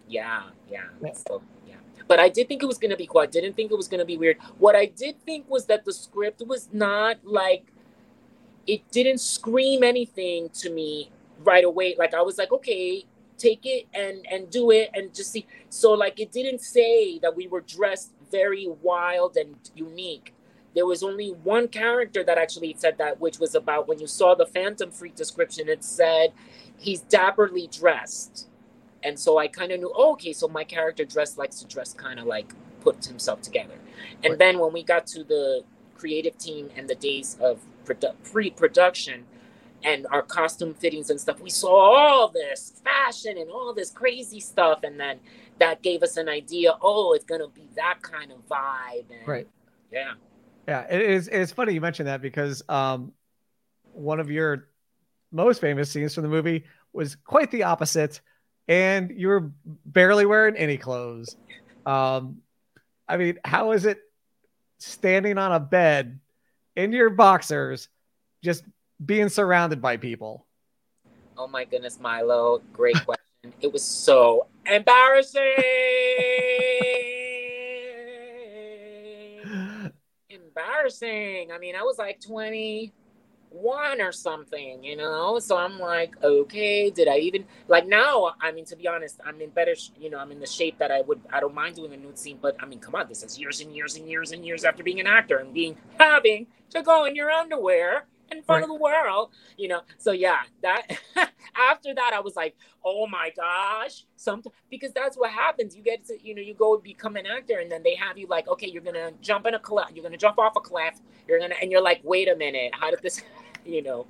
[0.08, 0.84] yeah, yeah.
[1.14, 1.76] So yeah,
[2.08, 3.20] but I did think it was gonna be cool.
[3.22, 4.38] I didn't think it was gonna be weird.
[4.58, 7.64] What I did think was that the script was not like
[8.66, 11.94] it didn't scream anything to me right away.
[11.98, 13.04] Like I was like, okay,
[13.38, 15.46] take it and and do it and just see.
[15.68, 20.34] So like it didn't say that we were dressed very wild and unique.
[20.74, 24.34] There was only one character that actually said that, which was about when you saw
[24.34, 25.68] the Phantom Phreak description.
[25.68, 26.32] It said
[26.78, 28.48] he's dapperly dressed,
[29.04, 29.92] and so I kind of knew.
[29.94, 33.74] Oh, okay, so my character dress likes to dress kind of like put himself together.
[34.22, 34.38] And right.
[34.38, 35.62] then when we got to the
[35.96, 39.24] creative team and the days of produ- pre-production
[39.82, 44.40] and our costume fittings and stuff we saw all this fashion and all this crazy
[44.40, 45.20] stuff and then
[45.58, 49.46] that gave us an idea oh it's gonna be that kind of vibe and, right
[49.92, 50.14] yeah
[50.66, 53.12] yeah it is it's funny you mentioned that because um
[53.92, 54.68] one of your
[55.30, 58.20] most famous scenes from the movie was quite the opposite
[58.68, 59.50] and you were
[59.84, 61.36] barely wearing any clothes
[61.86, 62.38] um
[63.08, 63.98] i mean how is it
[64.78, 66.18] standing on a bed
[66.76, 67.88] in your boxers,
[68.42, 68.64] just
[69.04, 70.46] being surrounded by people?
[71.36, 72.60] Oh my goodness, Milo.
[72.72, 73.54] Great question.
[73.60, 75.42] it was so embarrassing.
[80.30, 81.50] embarrassing.
[81.52, 82.92] I mean, I was like 20
[83.54, 85.38] one or something, you know?
[85.38, 88.34] So I'm like, okay, did I even like now?
[88.40, 90.90] I mean, to be honest, I'm in better, you know, I'm in the shape that
[90.90, 93.22] I would, I don't mind doing a nude scene, but I mean, come on, this
[93.22, 96.46] is years and years and years and years after being an actor and being having
[96.70, 98.62] to go in your underwear in front right.
[98.62, 99.82] of the world, you know?
[99.98, 100.86] So yeah, that
[101.56, 105.76] after that, I was like, oh my gosh, something because that's what happens.
[105.76, 108.26] You get to, you know, you go become an actor and then they have you
[108.26, 111.38] like, okay, you're gonna jump in a cliff, you're gonna jump off a cliff, you're
[111.38, 113.22] gonna, and you're like, wait a minute, how did this?
[113.64, 114.06] you know.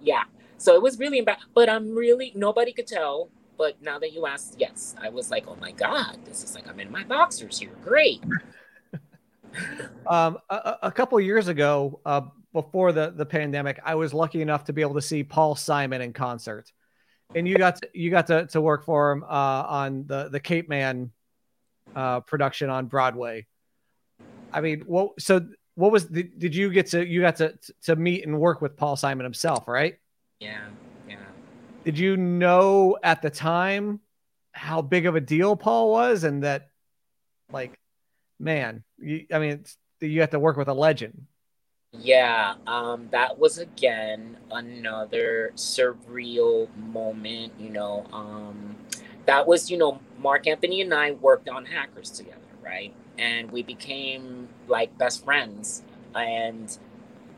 [0.00, 0.24] Yeah.
[0.58, 1.38] So it was really bad.
[1.54, 3.30] But I'm really nobody could tell.
[3.58, 6.66] But now that you asked, yes, I was like, oh my god, this is like
[6.68, 7.70] I'm in my boxers here.
[7.84, 8.22] Great.
[10.06, 12.22] um, a, a, couple years ago, uh,
[12.52, 16.00] before the the pandemic, I was lucky enough to be able to see Paul Simon
[16.00, 16.70] in concert,
[17.34, 20.40] and you got to, you got to, to work for him uh, on the the
[20.40, 21.10] Capeman
[21.94, 23.46] uh, production on Broadway.
[24.52, 27.96] I mean, well, so what was the, did you get to you got to to
[27.96, 29.98] meet and work with Paul Simon himself, right?
[30.40, 30.60] Yeah,
[31.08, 31.16] yeah.
[31.84, 34.00] Did you know at the time
[34.52, 36.68] how big of a deal Paul was, and that
[37.50, 37.78] like,
[38.38, 39.64] man, you, I mean,
[40.00, 41.26] you have to work with a legend.
[41.92, 47.52] Yeah, um, that was again another surreal moment.
[47.58, 48.76] You know, um,
[49.26, 52.94] that was you know Marc Antony and I worked on Hackers together, right?
[53.18, 55.82] and we became like best friends
[56.14, 56.78] and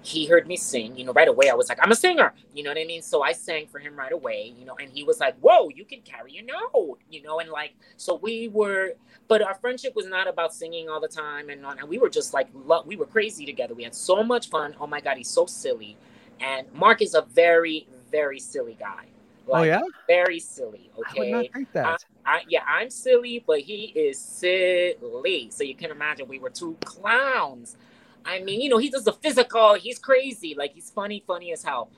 [0.04, 1.48] he heard me sing, you know, right away.
[1.48, 3.00] I was like, I'm a singer, you know what I mean?
[3.00, 5.84] So I sang for him right away, you know, and he was like, Whoa, you
[5.84, 8.92] can carry a note, you know, and like, so we were,
[9.28, 12.34] but our friendship was not about singing all the time, and, and we were just
[12.34, 12.48] like,
[12.84, 13.74] we were crazy together.
[13.74, 14.74] We had so much fun.
[14.78, 15.96] Oh my God, he's so silly.
[16.40, 19.06] And Marc is a very, very silly guy.
[19.48, 20.90] Oh, like, oh yeah, very silly.
[20.98, 22.04] Okay, I would not think that.
[22.26, 25.48] I, I, yeah, I'm silly, but he is silly.
[25.50, 27.76] So you can imagine we were two clowns.
[28.24, 29.74] I mean, you know, he does the physical.
[29.74, 30.54] He's crazy.
[30.56, 31.90] Like he's funny, funny as hell.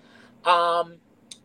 [0.44, 0.96] Um,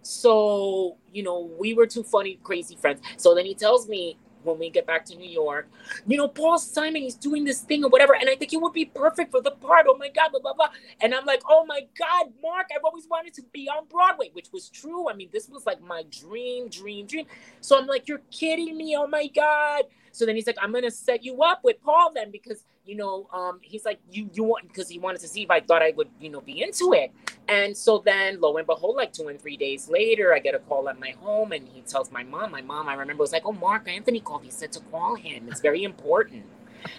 [0.02, 3.02] so you know, we were two funny, crazy friends.
[3.18, 5.70] So then he tells me, when we get back to New York.
[6.08, 8.74] You know, Paul Simon, he's doing this thing or whatever, and I think he would
[8.74, 9.86] be perfect for the part.
[9.90, 10.70] Oh my God, blah, blah, blah.
[11.02, 14.48] And I'm like, oh my God, Marc, I've always wanted to be on Broadway, which
[14.52, 15.10] was true.
[15.10, 17.26] I mean, this was like my dream, dream, dream.
[17.62, 18.96] So I'm like, you're kidding me.
[18.98, 19.86] Oh my God.
[20.12, 23.28] So then he's like, I'm gonna set you up with Paul then because you know,
[23.34, 25.94] um, he's like, you you want because he wanted to see if I thought I
[25.96, 27.12] would, you know, be into it.
[27.48, 30.60] And so then lo and behold, like two and three days later, I get a
[30.60, 33.44] call at my home and he tells my mom, my mom, I remember was like,
[33.46, 34.44] Oh, Marc Antony called.
[34.44, 35.48] He said to call him.
[35.50, 36.46] It's very important.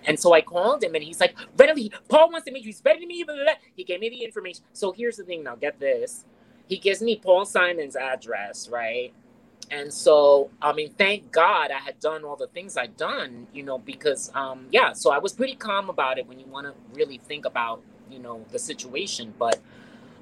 [0.07, 2.68] And so I called him and he's like, Renoly, Paul wants to meet you.
[2.68, 3.27] He's ready to meet you.
[3.27, 3.55] Blah, blah, blah.
[3.77, 4.64] He gave me the information.
[4.75, 6.25] So here's the thing now, get this.
[6.68, 9.12] He gives me Paul Simon's address, right?
[9.73, 13.65] And so i mean thank god i had done all the things i'd done you
[13.65, 16.75] know because um yeah so i was pretty calm about it when you want to
[16.95, 17.83] really think about
[18.13, 19.35] you know the situation.
[19.39, 19.59] But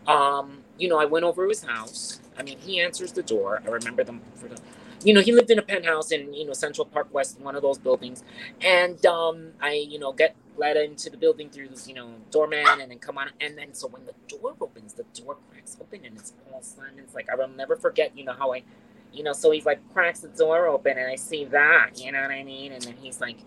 [0.06, 2.20] um you know i went over his house.
[2.38, 3.62] I mean he answers the door.
[3.66, 4.58] I remember them for the
[5.04, 7.62] you know he lived in a penthouse in you know central park west one of
[7.62, 8.22] those buildings.
[8.62, 12.80] And um i you know get let into the building through this you know doorman
[12.80, 16.04] and then come on and then so when the door opens the door cracks open
[16.04, 18.62] and it's paul simon's like i will never forget you know how i
[19.12, 22.22] you know, so he's like cracks the door open and I see that, you know
[22.22, 22.72] what I mean?
[22.72, 23.38] And then he's like,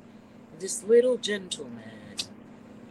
[0.60, 1.84] this little gentleman.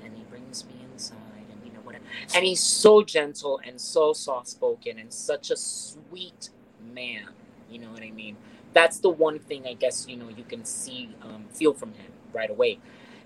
[0.04, 1.16] And he brings me inside
[1.50, 2.04] and you know whatever.
[2.34, 6.50] And he's so gentle and so soft spoken and such a sweet
[6.94, 7.28] man,
[7.70, 8.36] You know what I mean?
[8.72, 12.12] That's the one thing I guess you know you can see um, feel from him
[12.32, 12.78] right away,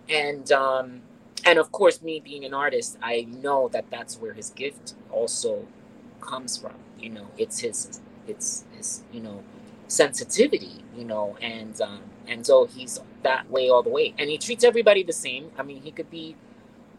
[0.08, 1.02] and um,
[1.44, 5.66] and of course me being an artist, I know that that's where his gift also
[6.20, 6.74] comes from.
[6.98, 9.42] You know, it's his it's his you know
[9.88, 10.84] sensitivity.
[10.96, 14.64] You know, and um, and so he's that way all the way, and he treats
[14.64, 15.50] everybody the same.
[15.58, 16.36] I mean, he could be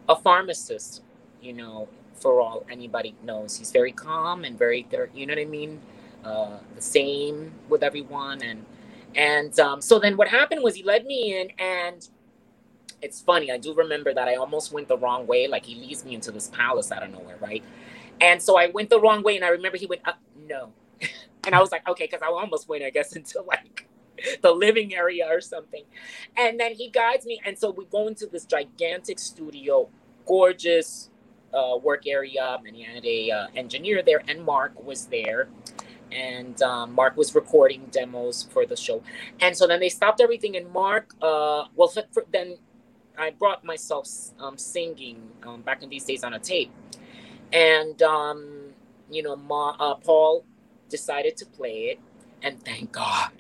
[0.10, 1.02] a pharmacist,
[1.42, 3.58] you know, for all anybody knows.
[3.58, 5.80] He's very calm and very, you know what I mean?
[6.24, 8.42] Uh, the same with everyone.
[8.42, 8.66] And,
[9.16, 12.08] and um, so then what happened was he led me in and
[13.02, 13.52] it's funny.
[13.52, 15.48] I do remember that I almost went the wrong way.
[15.48, 17.38] Like he leads me into this palace out of nowhere.
[17.40, 17.64] Right.
[18.20, 19.36] And so I went the wrong way.
[19.36, 20.14] And I remember he went, uh,
[20.48, 20.72] no.
[21.46, 23.88] And I was like, okay, because I almost went, I guess, into like
[24.42, 25.84] the living area or something.
[26.36, 27.40] And then he guides me.
[27.46, 29.90] And so we go into this gigantic studio,
[30.26, 31.10] gorgeous
[31.54, 32.60] uh, work area.
[32.66, 35.48] And he had a uh, engineer there, and Marc was there.
[36.12, 39.04] And um, Marc was recording demos for the show.
[39.42, 40.56] And so then they stopped everything.
[40.56, 42.58] And Marc, uh, well, for, then
[43.18, 44.08] I brought myself
[44.40, 46.72] um, singing um, back in these days on a tape.
[47.52, 48.70] And, um,
[49.10, 50.46] you know, Ma, uh, Paul
[50.90, 52.00] decided to play it.
[52.44, 53.32] And thank God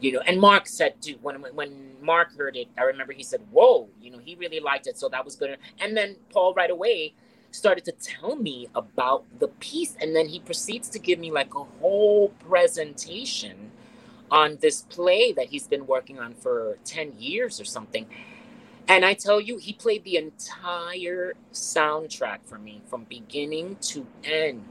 [0.00, 3.40] you know and Marc said too when when Marc heard it i remember he said
[3.50, 6.70] whoa you know he really liked it so that was good and then paul right
[6.70, 7.14] away
[7.52, 11.54] started to tell me about the piece and then he proceeds to give me like
[11.54, 13.70] a whole presentation
[14.30, 18.06] on this play that he's been working on for 10 years or something
[18.88, 24.64] and i tell you he played the entire soundtrack for me from beginning to end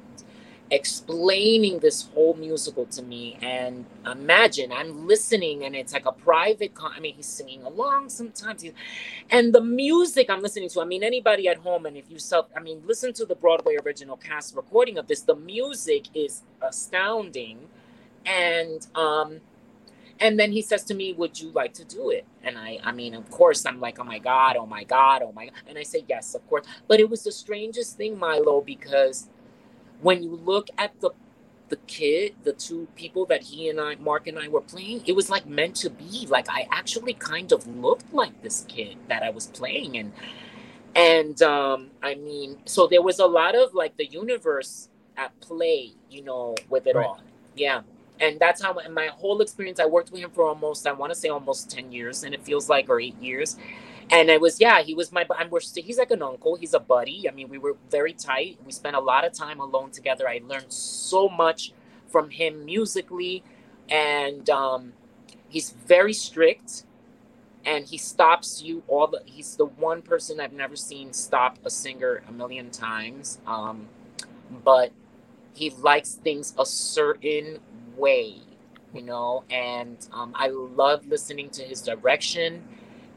[0.71, 3.37] explaining this whole musical to me.
[3.41, 8.09] And imagine i'm listening and it's like a private con- i mean he's singing along
[8.09, 8.63] sometimes.
[8.63, 8.73] He's,
[9.31, 12.47] and the music i'm listening to i mean anybody at home and if you self
[12.57, 17.59] i mean listen to the broadway original cast recording of this the music is astounding.
[18.25, 19.41] And um
[20.19, 22.25] and then he says to me would you like to do it?
[22.43, 25.33] And i i mean of course i'm like oh my god oh my god oh
[25.33, 25.55] my god.
[25.67, 26.65] And i say yes of course.
[26.87, 29.27] But it was the strangest thing milo because
[30.01, 31.11] when you look at the
[31.69, 35.15] the kid, the two people that he and I, Marc and I were playing, it
[35.15, 36.27] was like meant to be.
[36.27, 40.11] Like I actually kind of looked like this kid that I was playing, and
[40.95, 45.91] and um, I mean, so there was a lot of like the universe at play,
[46.09, 47.05] you know, with it right.
[47.05, 47.21] all.
[47.55, 47.81] Yeah,
[48.19, 49.79] and that's how my whole experience.
[49.79, 52.43] I worked with him for almost, I want to say almost ten years, and it
[52.43, 53.57] feels like or eight years
[54.11, 56.79] and it was yeah he was my and we're he's like an uncle he's a
[56.79, 57.27] buddy.
[57.29, 58.59] I mean we were very tight.
[58.65, 60.27] We spent a lot of time alone together.
[60.27, 61.73] I learned so much
[62.07, 63.43] from him musically.
[63.89, 64.93] And um,
[65.49, 66.83] he's very strict.
[67.65, 71.69] And he stops you all the he's the one person i've never seen stop a
[71.69, 73.39] singer a million times.
[73.47, 73.87] Um,
[74.63, 74.91] but
[75.53, 77.59] he likes things a certain
[77.95, 78.37] way
[78.93, 79.43] you know?
[79.49, 82.63] And um, i love listening to his direction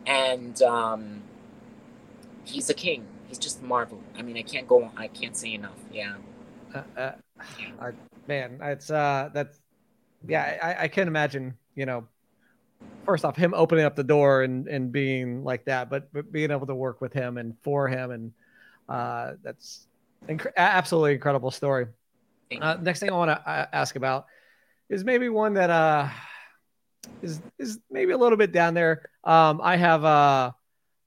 [0.06, 1.22] and um,
[2.44, 3.06] he's a king.
[3.28, 4.00] He's just Marvel.
[4.16, 4.90] I mean, I can't go.
[4.96, 5.78] I can't say enough.
[5.92, 6.14] Yeah.
[6.74, 7.12] Uh, uh,
[7.80, 7.90] I,
[8.28, 9.58] man, it's uh, that's
[10.26, 10.58] yeah.
[10.62, 11.54] I, I can imagine.
[11.74, 12.06] You know,
[13.04, 16.50] first off, him opening up the door and and being like that, but, but being
[16.50, 18.32] able to work with him and for him, and
[18.88, 19.86] uh, that's
[20.28, 21.86] inc- absolutely incredible story.
[22.60, 24.26] Uh, next thing I want to uh, ask about
[24.88, 26.08] is maybe one that uh
[27.22, 29.08] is is maybe a little bit down there.
[29.24, 30.52] Um, I have uh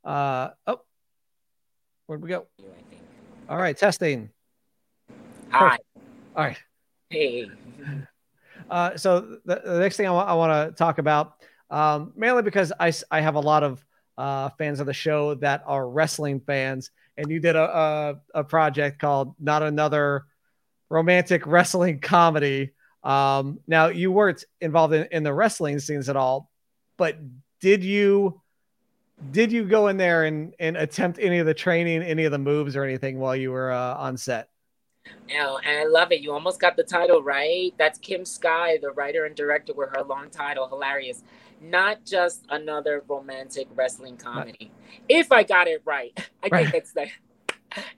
[0.04, 0.82] uh oh,
[2.08, 2.48] where'd we go?
[3.50, 4.30] All right, testing.
[5.50, 5.78] Hi.
[6.36, 6.58] All right.
[7.10, 7.50] Hey.
[8.70, 11.36] Uh, so the, the next thing I, I want to talk about,
[11.70, 13.86] um, mainly because I, I have a lot of
[14.18, 18.44] uh, fans of the show that are wrestling fans, and you did a, a, a
[18.44, 20.26] project called Not Another
[20.90, 22.72] Romantic Wrestling Comedy
[23.04, 26.50] um, now you weren't involved in, in the wrestling scenes at all,
[26.98, 27.18] but
[27.60, 28.42] did you
[29.32, 32.38] did you go in there and, and attempt any of the training, any of the
[32.38, 34.50] moves or anything while you were uh, on set?
[35.40, 36.22] Oh, and I love it.
[36.22, 37.74] You almost got the title right.
[37.78, 40.68] That's Kim Sky, the writer and director, with her long title.
[40.68, 41.24] Hilarious.
[41.62, 44.72] Not just another romantic wrestling comedy.
[45.10, 46.64] If I got it right, I right.
[46.70, 47.08] think it's that.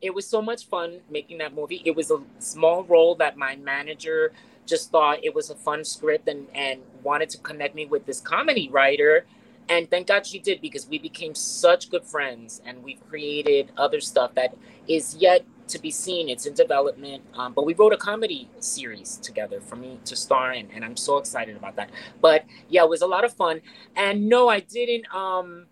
[0.01, 1.81] It was so much fun making that movie.
[1.85, 4.31] It was a small role that my manager
[4.69, 8.21] just thought it was a fun script and and wanted to connect me with this
[8.21, 9.25] comedy writer.
[9.67, 13.99] And thank god she did because we became such good friends and we've created other
[13.99, 14.55] stuff that
[14.87, 16.29] is yet to be seen.
[16.29, 20.53] It's in development um, but we wrote a comedy series together for me to star
[20.53, 21.89] in and i'm so excited about that.
[22.21, 23.61] But yeah it was a lot of fun.
[23.95, 25.65] And no i didn't um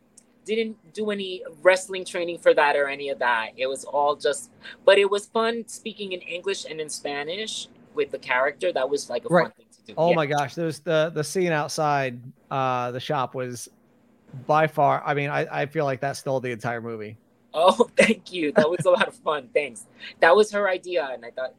[0.45, 3.49] didn't do any wrestling training for that or any of that.
[3.57, 4.51] It was all just
[4.85, 7.67] but it was fun speaking in english and in spanish
[7.97, 8.71] with the character.
[8.71, 9.43] That was like a right.
[9.43, 9.93] fun thing to do.
[9.97, 10.15] Oh Yeah.
[10.15, 13.67] my gosh, there's the the scene outside uh the shop was
[14.45, 15.03] by far.
[15.05, 17.17] I mean, I I feel like that stole the entire movie.
[17.53, 18.51] Oh, thank you.
[18.53, 19.49] That was a lot of fun.
[19.53, 19.85] Thanks.
[20.21, 21.53] That was her idea, and I thought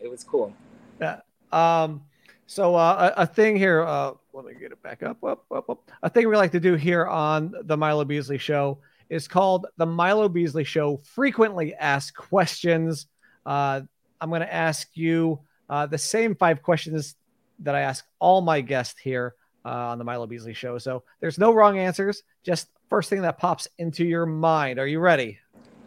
[0.00, 0.52] it was cool.
[1.00, 1.20] Yeah.
[1.50, 2.02] Um,
[2.46, 3.82] so uh, a, a thing here.
[3.82, 5.90] Uh, let me get it back up, up, up, up.
[6.02, 8.78] A thing we like to do here on the Milo Beasley Show
[9.10, 13.06] is called the Milo Beasley Show frequently asked questions.
[13.44, 13.82] Uh,
[14.20, 15.40] I'm going to ask you
[15.72, 17.16] uh, the same five questions
[17.60, 20.76] that I ask all my guests here uh, on the Milo Beasley Show.
[20.76, 22.24] So there's no wrong answers.
[22.42, 24.78] Just first thing that pops into your mind.
[24.78, 25.38] Are you ready?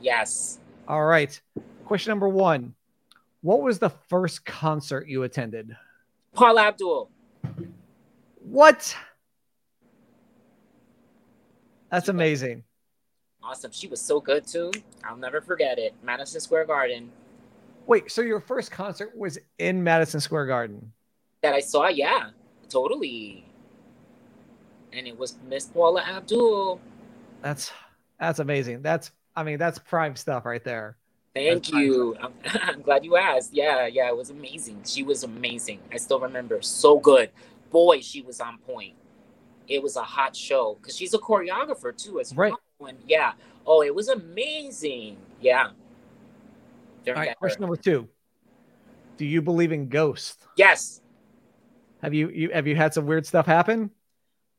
[0.01, 0.57] Yes.
[0.87, 1.39] All right.
[1.85, 2.73] Question number one.
[3.41, 5.77] What was the first concert you attended?
[6.33, 7.11] Paula Abdul.
[8.39, 8.97] What?
[11.91, 12.63] That's amazing.
[13.43, 13.71] Awesome.
[13.71, 14.71] She was so good too.
[15.03, 15.93] I'll never forget it.
[16.01, 17.11] Madison Square Garden.
[17.87, 20.91] Wait, so your first concert was in Madison Square Garden?
[21.41, 22.29] That I saw, yeah.
[22.69, 23.45] Totally.
[24.91, 26.79] And it was Miss Paula Abdul.
[27.41, 27.71] That's
[28.19, 28.81] that's amazing.
[28.81, 30.97] That's I mean, that's prime stuff right there.
[31.33, 32.15] Thank That's you.
[32.21, 32.33] I'm,
[32.63, 33.53] I'm glad you asked.
[33.53, 34.81] Yeah, yeah, it was amazing.
[34.85, 35.79] She was amazing.
[35.91, 36.61] I still remember.
[36.61, 37.29] So good.
[37.71, 38.93] Boy, she was on point.
[39.67, 42.53] It was a hot show because she's a choreographer too, as Right.
[42.79, 42.87] well.
[42.89, 43.33] And yeah.
[43.67, 45.17] Oh, it was amazing.
[45.41, 45.71] Yeah.
[47.07, 48.09] All right, question number two.
[49.17, 50.45] Do you believe in ghosts?
[50.55, 51.01] Yes.
[52.01, 53.89] Have you, you have you had some weird stuff happen?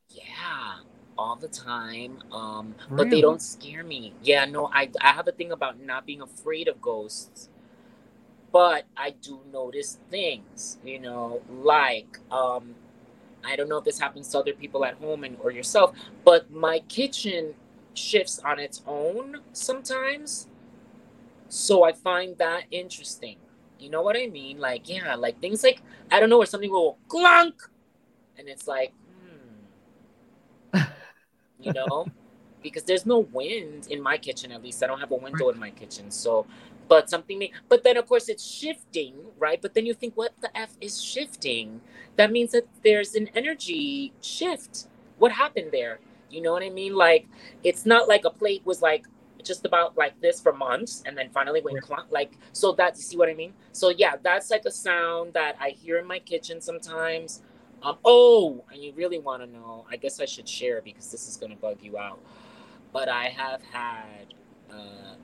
[0.09, 0.79] Yeah,
[1.19, 2.19] all the time.
[2.33, 4.15] Um, but they don't scare me.
[4.23, 7.49] Yeah, no, I I have a thing about not being afraid of ghosts.
[8.53, 12.75] But I do notice things, you know, like um
[13.45, 15.93] I don't know if this happens to other people at home and or yourself,
[16.25, 17.55] but my kitchen
[17.95, 20.49] shifts on its own sometimes.
[21.49, 23.37] So I find that interesting.
[23.79, 24.59] You know what I mean?
[24.59, 27.63] Like, yeah, like things like I don't know where something will clunk
[28.39, 28.93] and it's like,
[30.73, 30.81] hmm.
[31.61, 32.07] you know,
[32.63, 34.53] because there's no wind in my kitchen.
[34.53, 36.11] At least I don't have a window in my kitchen.
[36.11, 36.47] So,
[36.89, 37.53] but something may.
[37.69, 39.61] But then of course it's shifting, right?
[39.61, 41.81] But then you think, what the f is shifting?
[42.17, 44.87] That means that there's an energy shift.
[45.19, 46.01] What happened there?
[46.31, 46.95] You know what I mean?
[46.95, 47.29] Like,
[47.63, 49.07] it's not like a plate was like
[49.47, 53.03] just about like this for months and then finally went clunk like so that you
[53.03, 56.19] see what i mean so yeah that's like a sound that i hear in my
[56.19, 57.43] kitchen sometimes
[57.83, 59.87] um, oh, and you really want to know?
[59.91, 62.19] I guess I should share because this is going to bug you out.
[62.93, 64.35] But I have had,
[64.73, 65.15] uh,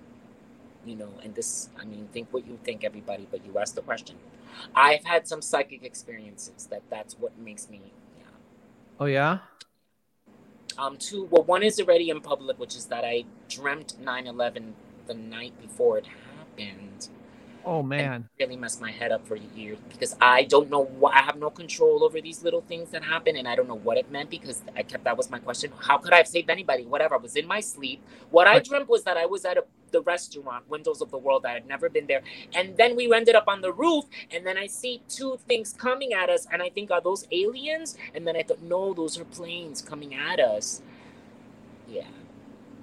[0.84, 3.82] you know, and this, I mean, think what you think, everybody, but you asked the
[3.82, 4.16] question.
[4.74, 7.80] I've had some psychic experiences that that's what makes me,
[8.18, 8.24] yeah.
[9.00, 9.38] Oh yeah.
[10.76, 14.74] Um, two, well, one is already in public, which is that I dreamt 9 11
[15.06, 17.08] the night before it happened.
[17.64, 18.28] Oh man.
[18.40, 21.48] really messed my head up for years because I don't know what I have no
[21.48, 24.62] control over these little things that happen and I don't know what it meant because
[24.76, 25.70] I kept that was my question.
[25.78, 26.84] How could I have saved anybody?
[26.84, 27.14] Whatever.
[27.14, 28.02] I was in my sleep.
[28.30, 31.46] What I dreamt was that I was at a, the restaurant, Windows of the World.
[31.46, 32.22] I had never been there.
[32.52, 36.12] And then we ended up on the roof and then I see two things coming
[36.12, 37.96] at us and I think, are those aliens?
[38.14, 40.82] And then I thought, no, those are planes coming at us.
[41.88, 42.08] Yeah.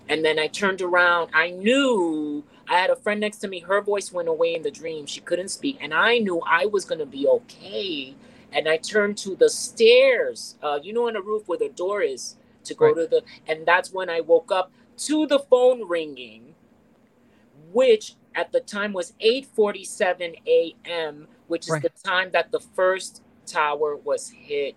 [0.10, 1.32] And then I turned around.
[1.34, 3.62] I knew I had a friend next to me.
[3.62, 5.08] Her voice went away in the dream.
[5.08, 5.80] She couldn't speak.
[5.82, 8.16] And I knew I was going to be okay.
[8.54, 12.04] And I turned to the stairs, uh, you know, on the roof where the door
[12.04, 12.96] is to go Right.
[12.98, 13.24] to the.
[13.48, 16.56] And that's when I woke up to the phone ringing,
[17.74, 21.84] which at the time was 8:47 a.m., which is Right.
[21.84, 24.76] the time that the first tower was hit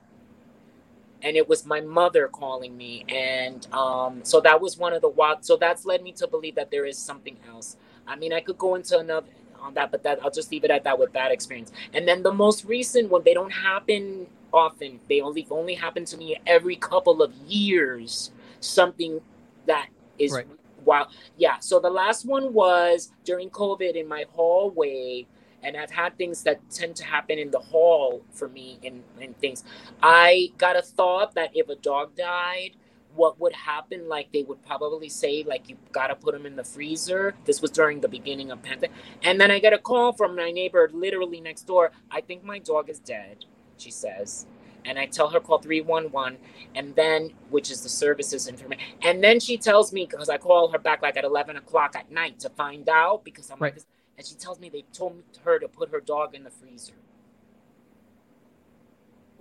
[1.22, 5.08] and it was my mother calling me and um so that was one of the
[5.08, 7.76] wild so that's led me to believe that there is something else.
[8.06, 9.28] I mean i could go into another
[9.60, 11.72] on that but that i'll just leave it at that with that experience.
[11.94, 15.00] And then the most recent one they don't happen often.
[15.08, 18.32] They only only happen to me every couple of years.
[18.60, 19.20] Something
[19.66, 20.46] that is Right.
[20.84, 21.06] wow
[21.36, 25.26] yeah so the last one was during covid in my hallway
[25.62, 29.34] and I've had things that tend to happen in the hall for me in, in
[29.34, 29.64] things.
[30.02, 32.72] I got a thought that if a dog died,
[33.14, 34.08] what would happen?
[34.08, 37.34] Like they would probably say, like you gotta put him in the freezer.
[37.44, 40.50] This was during the beginning of pandemic, and then I get a call from my
[40.52, 41.92] neighbor, literally next door.
[42.10, 43.44] I think my dog is dead.
[43.78, 44.46] She says,
[44.84, 46.38] and I tell her call three one one,
[46.74, 50.68] and then which is the services information, and then she tells me because I call
[50.72, 53.74] her back like at eleven o'clock at night to find out because I'm Right.
[53.74, 53.84] like,
[54.16, 56.94] and she tells me they told her to put her dog in the freezer.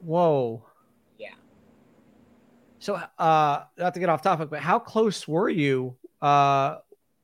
[0.04, 0.64] Whoa.
[1.18, 1.34] Yeah.
[2.80, 6.78] So, uh, not to get off topic, but how close were you uh,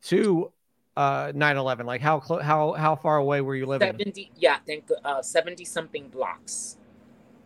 [0.04, 0.52] to
[0.96, 1.86] uh, 9/11?
[1.86, 2.44] Like, how close?
[2.44, 3.88] How how far away were you living?
[3.88, 6.78] 70 yeah thank uh 70 something blocks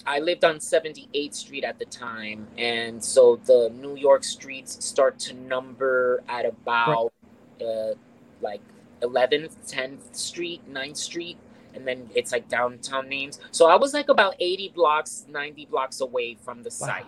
[0.05, 5.19] I lived on 78th Street at the time, and so the New York streets start
[5.19, 7.13] to number at about
[7.61, 7.93] uh,
[8.41, 8.61] like
[9.01, 11.37] 11th, 10th Street, 9th Street,
[11.73, 13.39] and then it's like downtown names.
[13.51, 16.87] So I was like about 80 blocks, 90 blocks away from the Wow.
[16.87, 17.05] site.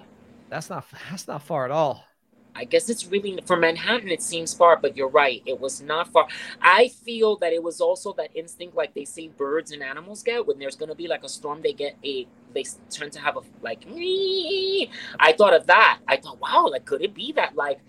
[0.49, 2.05] That's not that's not far at all.
[2.55, 4.09] I guess it's really for Manhattan.
[4.09, 5.41] It seems far, but you're right.
[5.45, 6.27] It was not far.
[6.61, 10.45] I feel that it was also that instinct, like they say birds and animals get
[10.45, 11.61] when there's gonna be like a storm.
[11.63, 13.85] They get a they tend to have a like.
[15.19, 15.99] I thought of that.
[16.07, 17.79] I thought, wow, like could it be that like?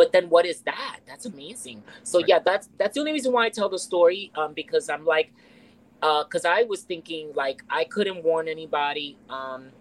[0.00, 1.00] But then what is that?
[1.06, 1.82] That's amazing.
[2.04, 2.28] So Right.
[2.30, 4.32] yeah, that's that's the only reason why I tell the story.
[4.34, 5.30] Um, because I'm like,
[6.00, 9.18] uh, because I was thinking like I couldn't warn anybody.
[9.28, 9.72] Um,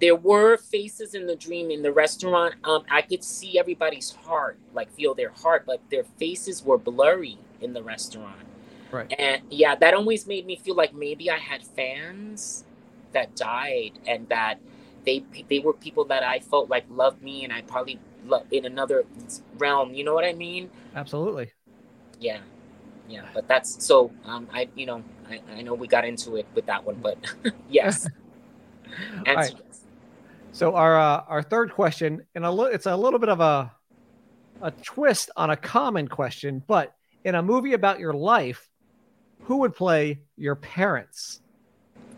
[0.00, 2.54] there were faces in the dream in the restaurant.
[2.62, 7.36] Um, I could see everybody's heart, like feel their heart, but their faces were blurry
[7.60, 8.46] in the restaurant.
[8.92, 9.12] Right.
[9.18, 12.64] And yeah, that always made me feel like maybe I had fans
[13.12, 14.60] that died, and that
[15.04, 17.98] they they were people that I felt like loved me, and I probably
[18.50, 19.04] in another
[19.56, 19.94] realm.
[19.94, 20.70] You know what I mean?
[20.94, 21.50] Absolutely.
[22.20, 22.38] Yeah,
[23.08, 23.26] yeah.
[23.34, 24.10] But that's so.
[24.24, 27.18] Um, I you know I, I know we got into it with that one, but
[27.70, 28.06] yes.
[28.86, 29.54] All Answer right.
[29.66, 29.80] yes.
[30.52, 33.72] So our uh, our third question, and a li- it's a little bit of a
[34.60, 38.68] a twist on a common question, but in a movie about your life,
[39.42, 41.40] who would play your parents?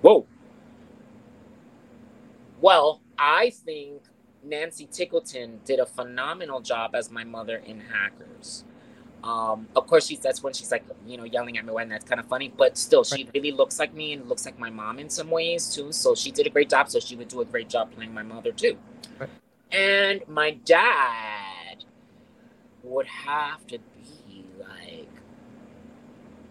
[0.01, 0.27] Whoa.
[2.61, 4.03] Well, I think
[4.43, 8.65] Nancy Ticotin did a phenomenal job as my mother in Hackers.
[9.23, 12.05] Um, of course, she's that's when she's like, you know, yelling at me, and that's
[12.05, 12.53] kind of funny.
[12.57, 15.75] But still, she really looks like me and looks like my mom in some ways
[15.75, 15.93] too.
[15.93, 16.89] So she did a great job.
[16.89, 18.79] So she would do a great job playing my mother too.
[19.19, 19.29] Right.
[19.71, 21.85] And my dad
[22.83, 25.09] would have to be like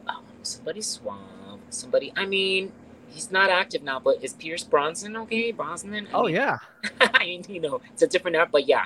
[0.07, 2.13] um, somebody suave, somebody.
[2.15, 2.71] I mean,
[3.10, 5.51] he's not active now, but is Pierce Bronson okay?
[5.51, 6.07] Brosnan?
[6.14, 6.57] I Oh mean, yeah,
[7.01, 8.86] I mean, you know, it's a different era, but yeah.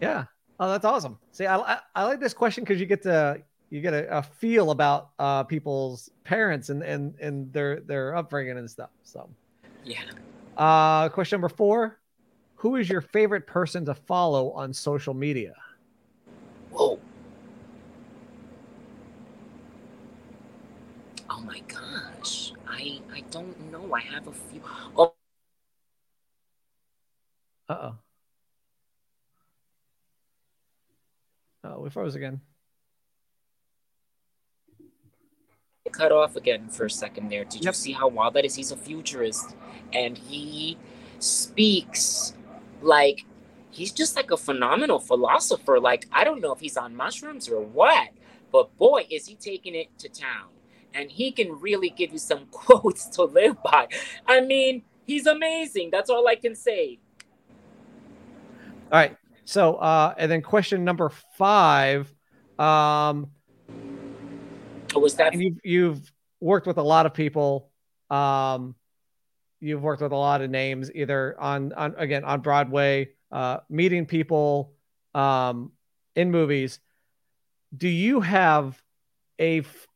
[0.00, 0.24] yeah.
[0.58, 1.18] Oh, that's awesome.
[1.32, 4.22] See, I I, I like this question because you get to you get a, a
[4.22, 8.90] feel about uh, people's parents and and and their their upbringing and stuff.
[9.02, 9.30] So,
[9.84, 10.02] Yeah.
[10.56, 12.00] uh, question number four:
[12.56, 15.54] Who is your favorite person to follow on social media?
[16.70, 16.98] Whoa.
[21.28, 22.52] Oh my gosh.
[22.68, 23.94] I I don't know.
[23.94, 24.62] I have a few.
[24.96, 25.14] Oh,
[27.68, 27.96] Uh oh.
[31.64, 32.40] Oh, we froze again.
[35.92, 37.44] cut off again for a second there.
[37.44, 38.54] Did you see how wild that is?
[38.56, 39.56] He's a futurist,
[39.92, 40.78] and he
[41.18, 42.34] speaks
[42.82, 43.24] like
[43.70, 45.80] he's just like a phenomenal philosopher.
[45.80, 48.10] Like I don't know if he's on mushrooms or what,
[48.52, 50.48] but boy, is he taking it to town.
[50.94, 53.88] And he can really give you some quotes to live by.
[54.26, 55.90] I mean, he's amazing.
[55.90, 56.98] That's all I can say.
[58.92, 59.16] All right.
[59.44, 62.12] So, uh, and then question number five.
[62.58, 63.30] Um,
[64.94, 67.70] Was that you've you've worked with a lot of people.
[68.10, 68.74] Um,
[69.60, 74.06] you've worked with a lot of names, either on on again on Broadway, uh, meeting
[74.06, 74.72] people,
[75.14, 75.72] um,
[76.14, 76.80] in movies.
[77.76, 78.80] Do you have
[79.38, 79.86] a f-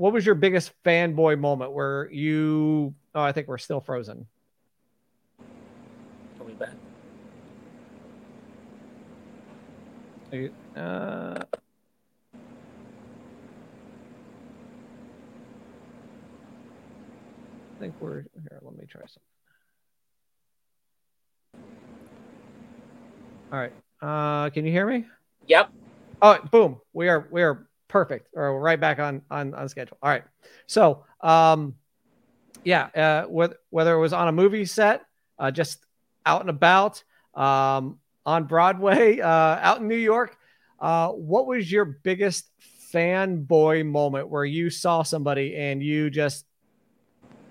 [0.00, 2.94] what was your biggest fanboy moment where you?
[3.14, 4.26] Oh, I think we're still frozen.
[6.40, 6.70] Are we back?
[10.32, 11.42] Are you- Uh,
[17.76, 18.58] I think we're here.
[18.62, 19.22] Let me try something.
[23.52, 23.72] All right.
[24.00, 25.04] Uh, can you hear me?
[25.46, 25.70] Yep.
[26.22, 26.80] Oh, boom.
[26.94, 28.28] We are we are perfect.
[28.34, 29.98] Or right back on on on schedule.
[30.02, 30.24] All right.
[30.66, 31.74] So, um,
[32.64, 32.88] yeah.
[32.94, 35.02] Uh, whether whether it was on a movie set,
[35.38, 35.84] uh, just
[36.24, 37.02] out and about,
[37.34, 40.36] um, on Broadway, uh, out in New York,
[40.78, 42.50] uh, what was your biggest
[42.94, 46.46] fanboy moment where you saw somebody and you just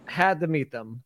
[0.06, 1.04] had to meet them?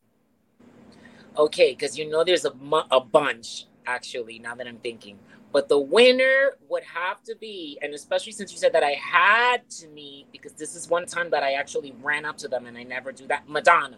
[1.37, 2.53] Okay, because you know there's a,
[2.91, 4.39] a bunch actually.
[4.39, 5.17] Now that I'm thinking,
[5.53, 9.69] but the winner would have to be, and especially since you said that I had
[9.69, 12.75] to meet, because this is one time that I actually ran up to them, and
[12.75, 13.47] I never do that.
[13.47, 13.97] Madonna.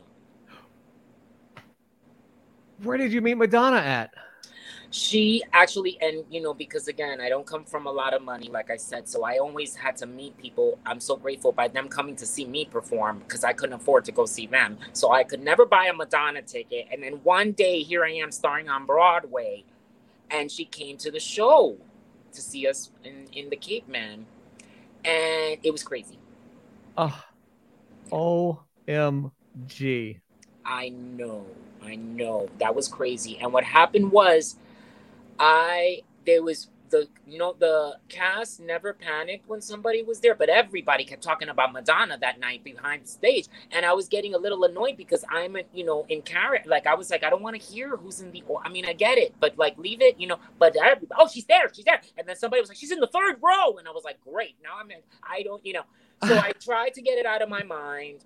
[2.84, 4.14] Where did you meet Madonna at?
[4.92, 8.50] She actually, and you know, because again, I don't come from a lot of money,
[8.50, 10.78] like I said, so I always had to meet people.
[10.86, 14.12] I'm so grateful by them coming to see me perform because I couldn't afford to
[14.12, 14.78] go see them.
[14.92, 16.88] So I could never buy a Madonna ticket.
[16.92, 19.64] And then one day, here I am starring on Broadway,
[20.30, 21.78] and she came to the show
[22.34, 24.26] to see us in, in the Capeman.
[25.04, 26.18] And it was crazy.
[26.98, 27.26] Ah,
[28.12, 30.20] oh, OMG.
[30.66, 31.46] I know,
[31.84, 33.38] I know that was crazy.
[33.40, 34.56] And what happened was,
[35.38, 40.50] I there was the you know the cast never panicked when somebody was there, but
[40.50, 44.64] everybody kept talking about Madonna that night behind stage, and I was getting a little
[44.64, 46.70] annoyed because I'm a, you know in character.
[46.70, 48.44] Like I was like I don't want to hear who's in the.
[48.64, 50.40] I mean I get it, but like leave it, you know.
[50.60, 50.76] But
[51.18, 53.78] oh she's there, she's there, and then somebody was like she's in the third row,
[53.78, 54.56] and I was like great.
[54.64, 55.00] Now I'm in.
[55.24, 55.84] I don't you know.
[56.28, 58.24] So I tried to get it out of my mind.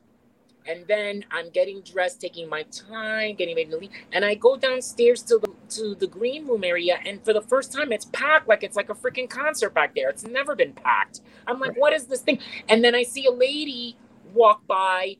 [0.67, 3.91] And then I'm getting dressed, taking my time, getting ready to leave.
[4.11, 7.71] And I go downstairs to the to the green room area, and for the first
[7.71, 10.09] time, it's packed like it's like a freaking concert back there.
[10.09, 11.21] It's never been packed.
[11.47, 12.39] I'm like, what is this thing?
[12.67, 13.97] And then I see a lady
[14.33, 15.17] walk by,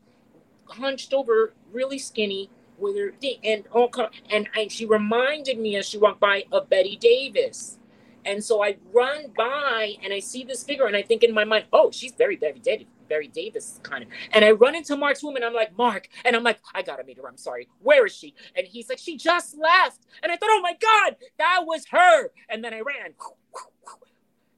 [0.67, 3.13] hunched over, really skinny, with her
[3.43, 3.91] and all
[4.29, 7.77] and, and she reminded me as she walked by of Bette Davis.
[8.25, 11.43] And so I run by and I see this figure and I think in my
[11.43, 14.09] mind, oh, she's very, very Davis, very Davis kind of.
[14.31, 17.03] And I run into Marc's room and I'm like, Marc, and I'm like, I gotta
[17.03, 17.27] meet her.
[17.27, 17.67] I'm sorry.
[17.81, 18.35] Where is she?
[18.55, 20.05] And he's like, she just left.
[20.23, 22.29] And I thought, oh my God, that was her.
[22.47, 23.15] And then I ran,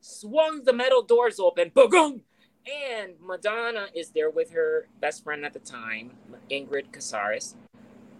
[0.01, 2.21] swung the metal doors open, boom.
[2.67, 6.11] And Madonna is there with her best friend at the time,
[6.51, 7.55] Ingrid Casares.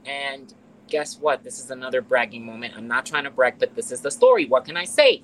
[0.05, 0.53] And
[0.87, 1.43] guess what?
[1.43, 2.73] This is another bragging moment.
[2.75, 4.45] I'm not trying to brag, but this is the story.
[4.45, 5.23] What can I say?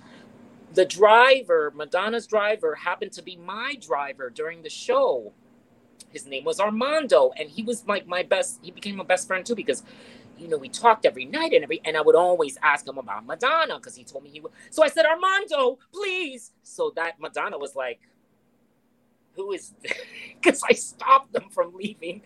[0.73, 5.33] The driver, Madonna's driver, happened to be my driver during the show.
[6.11, 8.59] His name was Armando, and he was like my best.
[8.61, 9.83] He became my best friend too because,
[10.37, 13.25] you know, we talked every night and every, and I would always ask him about
[13.25, 14.51] Madonna because he told me he would.
[14.69, 16.51] So I said, Armando, please.
[16.63, 17.99] So that Madonna was like,
[19.35, 19.73] who is?
[20.41, 22.21] Because I stopped them from leaving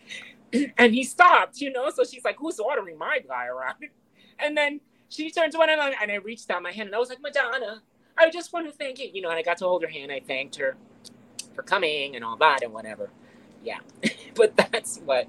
[0.77, 1.89] and he stopped, you know.
[1.89, 3.77] So she's like, "Who's ordering my guy around?"
[4.39, 6.99] And then she turns around and I, and I reached out my hand and I
[6.99, 7.81] was like, "Madonna,
[8.21, 9.29] I just want to thank you," you know.
[9.29, 10.11] And I got to hold her hand.
[10.11, 10.77] I thanked her
[11.55, 13.09] for coming and all that and whatever.
[13.63, 13.79] Yeah,
[14.35, 15.27] but that's what.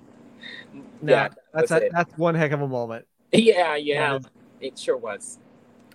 [1.01, 3.07] No, yeah, that's a, that's one heck of a moment.
[3.33, 4.19] Yeah, yeah,
[4.61, 5.39] it sure was.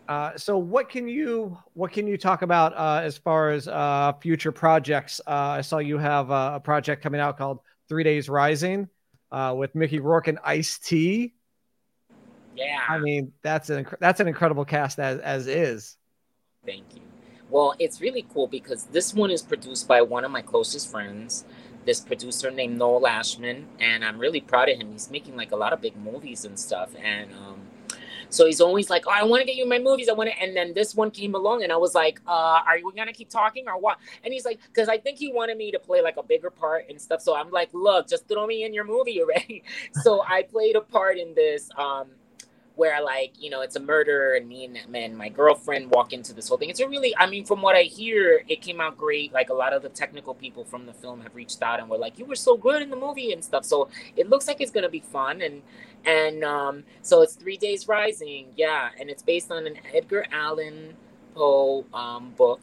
[0.08, 4.14] Uh, so what can you what can you talk about uh, as far as uh,
[4.22, 5.20] future projects?
[5.28, 8.88] Uh, I saw you have a project coming out called Three Days Rising
[9.32, 11.34] uh, with Mickey Rourke and Ice T.
[12.56, 15.98] Yeah, I mean that's an that's an incredible cast as as is.
[16.68, 17.02] Thank you.
[17.50, 21.46] Well, it's really cool because this one is produced by one of my closest friends,
[21.86, 24.92] this producer named Noel Ashman, and I'm really proud of him.
[24.92, 27.62] He's making like a lot of big movies and stuff, and um,
[28.30, 30.10] so he's always like, "Oh, I want to get you my movies.
[30.10, 32.78] I want to." And then this one came along, and I was like, uh, "Are
[32.84, 35.72] we gonna keep talking or what?" And he's like, "Because I think he wanted me
[35.72, 38.66] to play like a bigger part and stuff." So I'm like, "Look, just throw me
[38.66, 39.64] in your movie already."
[40.04, 41.70] so I played a part in this.
[41.78, 42.08] Um,
[42.78, 46.34] where like you know it's a murder and me and, and my girlfriend walk into
[46.34, 48.98] this whole thing it's a really i mean from what i hear it came out
[48.98, 51.90] great like a lot of the technical people from the film have reached out and
[51.90, 54.62] were like you were so good in the movie and stuff so it looks like
[54.62, 55.62] it's going to be fun and
[56.08, 60.96] and um, so it's Three Days Rising, yeah, and it's based on an Edgar Allan
[61.36, 62.62] Poe um, book.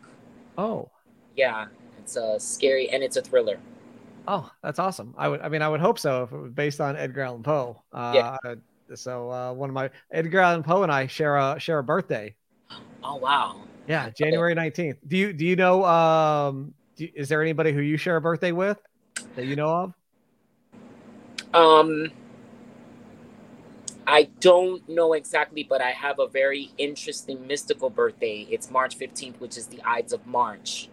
[0.57, 0.89] Oh,
[1.37, 1.67] yeah,
[1.99, 3.59] it's a scary and it's a thriller.
[4.27, 5.15] Oh, that's awesome.
[5.19, 7.43] I would, I mean, I would hope so if it was based on Edgar Allan
[7.43, 7.83] Poe.
[7.93, 8.55] Uh, yeah.
[8.95, 12.35] So uh, one of my Edgar Allan Poe and I share a share a birthday.
[13.03, 13.61] Oh wow.
[13.87, 14.99] Yeah, January nineteenth.
[15.07, 15.85] Do you do you know?
[15.85, 18.81] Um, do, is there anybody who you share a birthday with
[19.37, 19.95] that you know of?
[21.55, 22.11] Um,
[24.07, 28.47] I don't know exactly, but I have a very interesting mystical birthday.
[28.51, 30.89] It's March 15th, which is the Ides of March.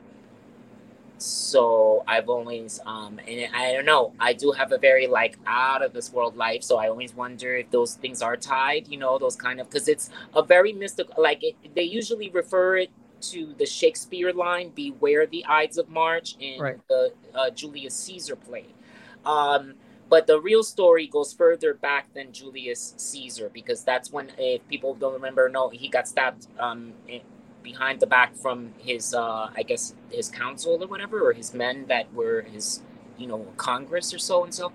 [1.21, 5.83] So I've always, um, and I don't know, I do have a very like out
[5.83, 6.63] of this world life.
[6.63, 9.87] So I always wonder if those things are tied, you know, those kind of, because
[9.87, 12.89] it's a very mystical, like it, they usually refer it
[13.21, 16.79] to the Shakespeare line, Beware the Ides of March in right.
[16.87, 18.65] the uh, Julius Caesar play.
[19.23, 19.75] Um,
[20.09, 24.95] but the real story goes further back than Julius Caesar because that's when, if people
[24.95, 27.21] don't remember, no, he got stabbed um, in,
[27.63, 31.85] behind the back from his, uh, I guess, his council or whatever, or his men
[31.87, 32.81] that were his,
[33.17, 34.71] you know, Congress or so and so.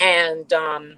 [0.00, 0.96] And um,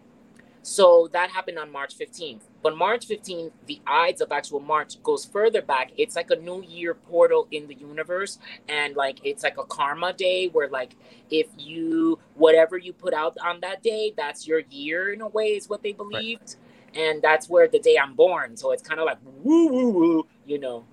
[0.64, 2.40] so that happened on March 15th.
[2.62, 5.92] But March 15th, the Ides of actual March goes further back.
[5.98, 8.38] It's like a new year portal in the universe.
[8.66, 10.96] And like it's like a karma day where like
[11.30, 15.48] if you whatever you put out on that day, that's your year in a way,
[15.48, 16.56] is what they believed.
[16.94, 17.02] Right.
[17.04, 18.56] And that's where the day I'm born.
[18.56, 20.84] So it's kind of like woo woo woo, you know.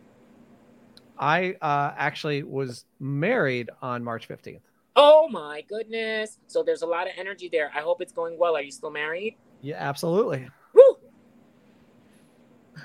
[1.18, 4.62] I uh, actually was married on March 15th.
[4.95, 6.38] Oh my goodness.
[6.47, 7.72] So there's a lot of energy there.
[7.74, 8.55] I hope it's going well.
[8.55, 9.36] Are you still married?
[9.62, 10.49] Yeah, absolutely.
[10.74, 10.97] Woo!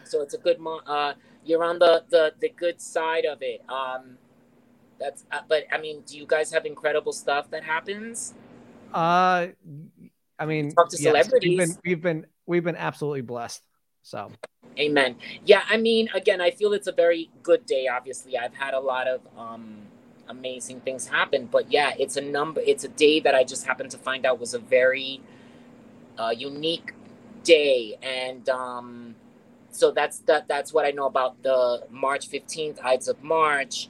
[0.04, 1.14] So it's a good mo- uh
[1.44, 3.62] you're on the the the good side of it.
[3.68, 4.18] Um
[5.00, 8.34] that's uh, but I mean, do you guys have incredible stuff that happens?
[8.92, 9.48] Uh
[10.38, 11.58] I mean, talk to yes, we've celebrities.
[11.58, 13.62] been we've been we've been absolutely blessed.
[14.06, 14.30] So
[14.78, 15.16] Amen.
[15.44, 17.88] Yeah, I mean, again, I feel it's a very good day.
[17.88, 19.78] Obviously, I've had a lot of um,
[20.28, 22.60] amazing things happen, but yeah, it's a number.
[22.60, 25.22] It's a day that I just happened to find out was a very
[26.18, 26.92] uh, unique
[27.42, 29.16] day, and um,
[29.70, 30.46] so that's that.
[30.46, 33.88] That's what I know about the March fifteenth Ides of March.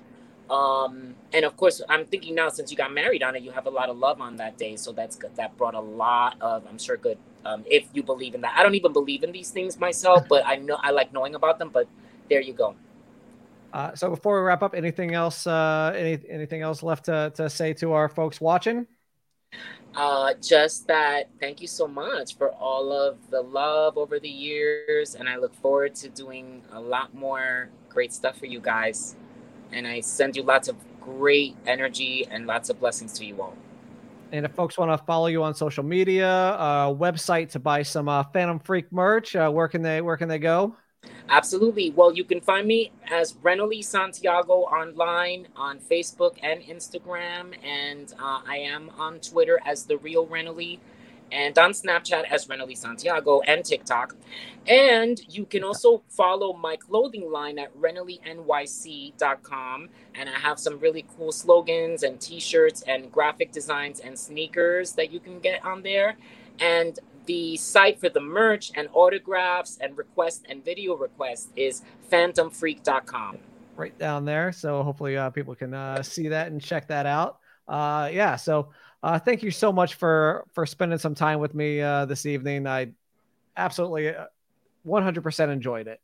[0.49, 3.67] Um, and of course, I'm thinking now since you got married on it, you have
[3.67, 5.35] a lot of love on that day, so that's good.
[5.37, 8.55] That brought a lot of, I'm sure, good um, if you believe in that.
[8.57, 11.59] I don't even believe in these things myself, but I know I like knowing about
[11.59, 11.71] them.
[11.73, 11.87] But
[12.29, 12.75] there you go.
[13.73, 15.47] Uh, so before we wrap up, anything else?
[15.47, 18.87] Uh, any anything else left to, to say to our folks watching?
[19.95, 25.15] Uh, just that thank you so much for all of the love over the years,
[25.15, 29.17] and I look forward to doing a lot more great stuff for you guys.
[29.73, 33.57] And I send you lots of great energy and lots of blessings to you all.
[34.37, 38.09] And if folks want to follow you on social media, uh, website to buy some
[38.09, 40.77] uh, Phantom Phreak merch, uh, where can they where can they go?
[41.29, 41.91] Absolutely.
[41.91, 48.41] Well, you can find me as Renoly Santiago online on Facebook and Instagram, and uh,
[48.47, 50.81] I am on Twitter as the real Renoly,
[51.33, 54.17] and on Snapchat as Renoly Santiago and TikTok.
[54.67, 61.07] And you can also follow my clothing line at RenolyNYC.com, and I have some really
[61.17, 66.17] cool slogans and T-shirts and graphic designs and sneakers that you can get on there.
[66.59, 73.39] And the site for the merch and autographs and requests and video requests is phantomphreak.com.
[73.77, 74.53] Right down there.
[74.53, 77.39] So hopefully uh, people can uh, see that and check that out.
[77.69, 78.37] Uh, yeah.
[78.37, 78.71] So
[79.07, 82.67] uh, thank you so much for for spending some time with me uh, this evening.
[82.67, 82.89] I
[83.57, 84.13] absolutely
[84.85, 86.01] 100% enjoyed it.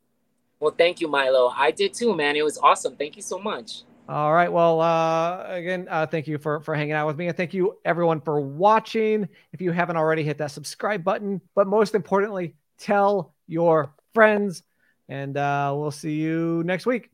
[0.61, 1.49] Well, thank you, Milo.
[1.53, 2.37] I did too, man.
[2.37, 2.95] It was awesome.
[2.95, 3.83] Thank you so much.
[4.07, 4.49] All right.
[4.49, 7.77] Well, uh, again, uh, thank you for for hanging out with me, and thank you
[7.83, 9.27] everyone for watching.
[9.51, 11.41] If you haven't already, hit that subscribe button.
[11.55, 14.63] But most importantly, tell your friends,
[15.09, 17.11] and uh, we'll see you next week.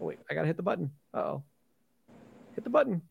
[0.00, 0.92] Oh, wait, I gotta hit the button.
[1.14, 1.42] oh,
[2.54, 3.02] hit the button.